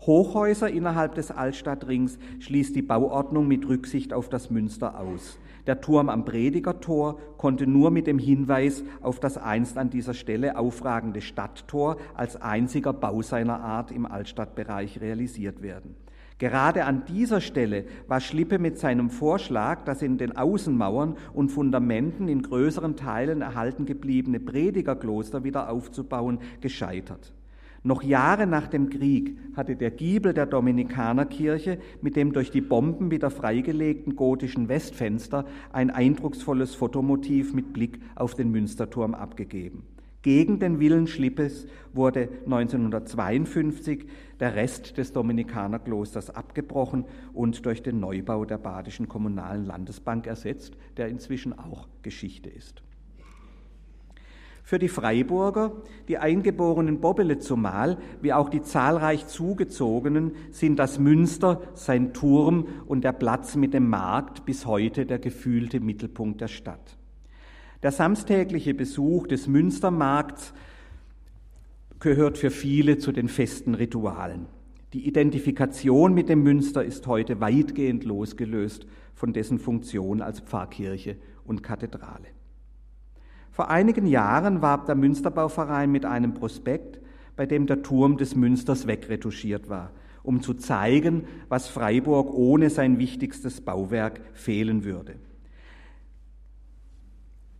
Hochhäuser 0.00 0.70
innerhalb 0.70 1.16
des 1.16 1.30
Altstadtrings 1.30 2.18
schließt 2.38 2.74
die 2.74 2.80
Bauordnung 2.80 3.46
mit 3.46 3.68
Rücksicht 3.68 4.14
auf 4.14 4.30
das 4.30 4.48
Münster 4.48 4.98
aus. 4.98 5.38
Der 5.66 5.82
Turm 5.82 6.08
am 6.08 6.24
Predigertor 6.24 7.20
konnte 7.36 7.66
nur 7.66 7.90
mit 7.90 8.06
dem 8.06 8.18
Hinweis 8.18 8.82
auf 9.02 9.20
das 9.20 9.36
einst 9.36 9.76
an 9.76 9.90
dieser 9.90 10.14
Stelle 10.14 10.56
aufragende 10.56 11.20
Stadttor 11.20 11.98
als 12.14 12.40
einziger 12.40 12.94
Bau 12.94 13.20
seiner 13.20 13.60
Art 13.60 13.92
im 13.92 14.06
Altstadtbereich 14.06 15.02
realisiert 15.02 15.60
werden. 15.60 15.94
Gerade 16.40 16.86
an 16.86 17.04
dieser 17.04 17.42
Stelle 17.42 17.84
war 18.08 18.18
Schlippe 18.18 18.58
mit 18.58 18.78
seinem 18.78 19.10
Vorschlag, 19.10 19.84
das 19.84 20.00
in 20.00 20.16
den 20.16 20.38
Außenmauern 20.38 21.16
und 21.34 21.50
Fundamenten 21.50 22.28
in 22.28 22.40
größeren 22.40 22.96
Teilen 22.96 23.42
erhalten 23.42 23.84
gebliebene 23.84 24.40
Predigerkloster 24.40 25.44
wieder 25.44 25.68
aufzubauen, 25.68 26.38
gescheitert. 26.62 27.34
Noch 27.82 28.02
Jahre 28.02 28.46
nach 28.46 28.68
dem 28.68 28.88
Krieg 28.88 29.36
hatte 29.54 29.76
der 29.76 29.90
Giebel 29.90 30.32
der 30.32 30.46
Dominikanerkirche 30.46 31.78
mit 32.00 32.16
dem 32.16 32.32
durch 32.32 32.50
die 32.50 32.62
Bomben 32.62 33.10
wieder 33.10 33.30
freigelegten 33.30 34.16
gotischen 34.16 34.70
Westfenster 34.70 35.44
ein 35.74 35.90
eindrucksvolles 35.90 36.74
Fotomotiv 36.74 37.52
mit 37.52 37.74
Blick 37.74 38.00
auf 38.14 38.34
den 38.34 38.50
Münsterturm 38.50 39.14
abgegeben. 39.14 39.82
Gegen 40.22 40.58
den 40.58 40.80
Willen 40.80 41.06
Schlippes 41.06 41.66
wurde 41.94 42.28
1952 42.44 44.06
der 44.40 44.54
Rest 44.54 44.96
des 44.98 45.12
Dominikanerklosters 45.12 46.30
abgebrochen 46.30 47.04
und 47.32 47.64
durch 47.66 47.82
den 47.82 48.00
Neubau 48.00 48.44
der 48.44 48.58
Badischen 48.58 49.08
Kommunalen 49.08 49.66
Landesbank 49.66 50.26
ersetzt, 50.26 50.76
der 50.96 51.08
inzwischen 51.08 51.58
auch 51.58 51.86
Geschichte 52.02 52.48
ist. 52.48 52.82
Für 54.62 54.78
die 54.78 54.88
Freiburger, 54.88 55.72
die 56.06 56.18
eingeborenen 56.18 57.00
Bobbele 57.00 57.38
zumal, 57.40 57.98
wie 58.22 58.32
auch 58.32 58.48
die 58.48 58.62
zahlreich 58.62 59.26
zugezogenen, 59.26 60.32
sind 60.52 60.78
das 60.78 60.98
Münster, 60.98 61.60
sein 61.74 62.12
Turm 62.12 62.66
und 62.86 63.02
der 63.02 63.12
Platz 63.12 63.56
mit 63.56 63.74
dem 63.74 63.88
Markt 63.88 64.44
bis 64.44 64.66
heute 64.66 65.06
der 65.06 65.18
gefühlte 65.18 65.80
Mittelpunkt 65.80 66.40
der 66.40 66.48
Stadt. 66.48 66.98
Der 67.82 67.90
samstägliche 67.90 68.74
Besuch 68.74 69.26
des 69.26 69.48
Münstermarkts 69.48 70.52
gehört 72.00 72.38
für 72.38 72.50
viele 72.50 72.98
zu 72.98 73.12
den 73.12 73.28
festen 73.28 73.74
Ritualen. 73.74 74.46
Die 74.92 75.06
Identifikation 75.06 76.14
mit 76.14 76.28
dem 76.28 76.42
Münster 76.42 76.84
ist 76.84 77.06
heute 77.06 77.40
weitgehend 77.40 78.04
losgelöst 78.04 78.86
von 79.14 79.32
dessen 79.32 79.58
Funktion 79.58 80.20
als 80.20 80.40
Pfarrkirche 80.40 81.16
und 81.44 81.62
Kathedrale. 81.62 82.26
Vor 83.52 83.70
einigen 83.70 84.06
Jahren 84.06 84.62
warb 84.62 84.86
der 84.86 84.94
Münsterbauverein 84.94 85.92
mit 85.92 86.04
einem 86.04 86.34
Prospekt, 86.34 87.00
bei 87.36 87.46
dem 87.46 87.66
der 87.66 87.82
Turm 87.82 88.16
des 88.16 88.34
Münsters 88.34 88.86
wegretuschiert 88.86 89.68
war, 89.68 89.92
um 90.22 90.40
zu 90.42 90.54
zeigen, 90.54 91.24
was 91.48 91.68
Freiburg 91.68 92.32
ohne 92.32 92.70
sein 92.70 92.98
wichtigstes 92.98 93.60
Bauwerk 93.60 94.20
fehlen 94.32 94.84
würde. 94.84 95.16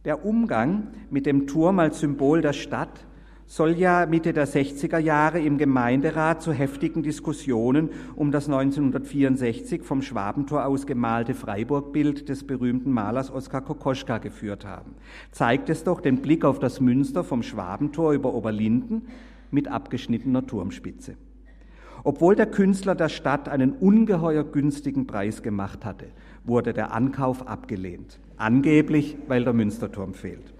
Der 0.04 0.24
Umgang 0.24 0.88
mit 1.10 1.26
dem 1.26 1.46
Turm 1.46 1.78
als 1.78 2.00
Symbol 2.00 2.40
der 2.40 2.54
Stadt 2.54 3.06
soll 3.50 3.76
ja 3.76 4.06
Mitte 4.06 4.32
der 4.32 4.46
60er 4.46 4.98
Jahre 4.98 5.40
im 5.40 5.58
Gemeinderat 5.58 6.40
zu 6.40 6.52
heftigen 6.52 7.02
Diskussionen 7.02 7.90
um 8.14 8.30
das 8.30 8.46
1964 8.46 9.82
vom 9.82 10.02
Schwabentor 10.02 10.66
aus 10.66 10.86
gemalte 10.86 11.34
Freiburgbild 11.34 12.28
des 12.28 12.46
berühmten 12.46 12.92
Malers 12.92 13.28
Oskar 13.28 13.62
Kokoschka 13.62 14.18
geführt 14.18 14.64
haben. 14.64 14.94
Zeigt 15.32 15.68
es 15.68 15.82
doch 15.82 16.00
den 16.00 16.22
Blick 16.22 16.44
auf 16.44 16.60
das 16.60 16.80
Münster 16.80 17.24
vom 17.24 17.42
Schwabentor 17.42 18.12
über 18.12 18.34
Oberlinden 18.34 19.08
mit 19.50 19.66
abgeschnittener 19.66 20.46
Turmspitze. 20.46 21.16
Obwohl 22.04 22.36
der 22.36 22.46
Künstler 22.46 22.94
der 22.94 23.08
Stadt 23.08 23.48
einen 23.48 23.72
ungeheuer 23.72 24.44
günstigen 24.44 25.08
Preis 25.08 25.42
gemacht 25.42 25.84
hatte, 25.84 26.06
wurde 26.44 26.72
der 26.72 26.94
Ankauf 26.94 27.48
abgelehnt. 27.48 28.20
Angeblich, 28.36 29.16
weil 29.26 29.42
der 29.42 29.54
Münsterturm 29.54 30.14
fehlt. 30.14 30.54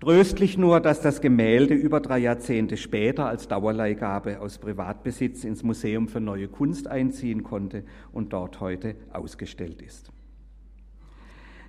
Tröstlich 0.00 0.56
nur, 0.56 0.80
dass 0.80 1.02
das 1.02 1.20
Gemälde 1.20 1.74
über 1.74 2.00
drei 2.00 2.20
Jahrzehnte 2.20 2.78
später 2.78 3.26
als 3.26 3.48
Dauerleihgabe 3.48 4.40
aus 4.40 4.56
Privatbesitz 4.56 5.44
ins 5.44 5.62
Museum 5.62 6.08
für 6.08 6.20
Neue 6.20 6.48
Kunst 6.48 6.88
einziehen 6.88 7.42
konnte 7.42 7.84
und 8.10 8.32
dort 8.32 8.60
heute 8.60 8.96
ausgestellt 9.12 9.82
ist. 9.82 10.10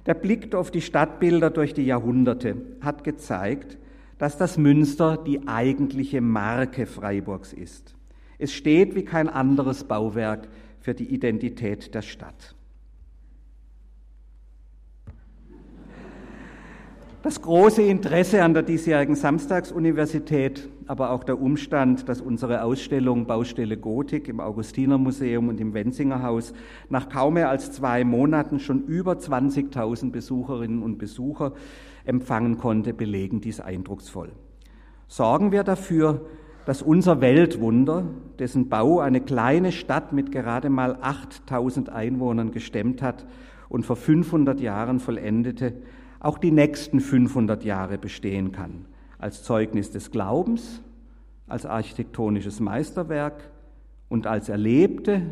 Der 0.05 0.13
Blick 0.13 0.55
auf 0.55 0.71
die 0.71 0.81
Stadtbilder 0.81 1.49
durch 1.49 1.73
die 1.73 1.85
Jahrhunderte 1.85 2.55
hat 2.79 3.03
gezeigt, 3.03 3.77
dass 4.17 4.37
das 4.37 4.57
Münster 4.57 5.17
die 5.17 5.45
eigentliche 5.47 6.21
Marke 6.21 6.85
Freiburgs 6.85 7.51
ist. 7.51 7.95
Es 8.37 8.53
steht 8.53 8.95
wie 8.95 9.03
kein 9.03 9.27
anderes 9.27 9.83
Bauwerk 9.83 10.47
für 10.79 10.93
die 10.93 11.13
Identität 11.13 11.93
der 11.93 12.01
Stadt. 12.01 12.55
Das 17.23 17.41
große 17.41 17.83
Interesse 17.83 18.43
an 18.43 18.55
der 18.55 18.63
diesjährigen 18.63 19.15
Samstagsuniversität 19.15 20.69
aber 20.91 21.11
auch 21.11 21.23
der 21.23 21.41
Umstand, 21.41 22.09
dass 22.09 22.19
unsere 22.19 22.63
Ausstellung 22.63 23.25
Baustelle 23.25 23.77
Gotik 23.77 24.27
im 24.27 24.41
Augustinermuseum 24.41 25.47
und 25.47 25.61
im 25.61 25.73
Wenzingerhaus 25.73 26.53
nach 26.89 27.07
kaum 27.07 27.35
mehr 27.35 27.49
als 27.49 27.71
zwei 27.71 28.03
Monaten 28.03 28.59
schon 28.59 28.83
über 28.83 29.13
20.000 29.13 30.11
Besucherinnen 30.11 30.83
und 30.83 30.97
Besucher 30.97 31.53
empfangen 32.03 32.57
konnte, 32.57 32.93
belegen 32.93 33.39
dies 33.39 33.61
eindrucksvoll. 33.61 34.33
Sorgen 35.07 35.53
wir 35.53 35.63
dafür, 35.63 36.25
dass 36.65 36.81
unser 36.81 37.21
Weltwunder, 37.21 38.03
dessen 38.37 38.67
Bau 38.67 38.99
eine 38.99 39.21
kleine 39.21 39.71
Stadt 39.71 40.11
mit 40.11 40.33
gerade 40.33 40.69
mal 40.69 40.97
8000 40.99 41.89
Einwohnern 41.89 42.51
gestemmt 42.51 43.01
hat 43.01 43.25
und 43.69 43.85
vor 43.85 43.95
500 43.95 44.59
Jahren 44.59 44.99
vollendete, 44.99 45.73
auch 46.21 46.37
die 46.37 46.51
nächsten 46.51 46.99
500 46.99 47.63
Jahre 47.63 47.97
bestehen 47.97 48.51
kann, 48.51 48.85
als 49.17 49.43
Zeugnis 49.43 49.91
des 49.91 50.11
Glaubens, 50.11 50.81
als 51.47 51.65
architektonisches 51.65 52.59
Meisterwerk 52.59 53.49
und 54.07 54.27
als 54.27 54.47
erlebte, 54.47 55.23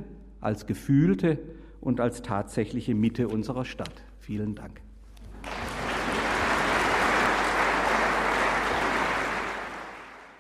als 0.42 0.66
gefühlte 0.66 1.38
und 1.80 2.02
als 2.02 2.24
tatsächliche 2.24 2.96
Mitte 2.96 3.28
unserer 3.28 3.66
Stadt. 3.66 4.04
Vielen 4.20 4.56
Dank. 4.56 4.82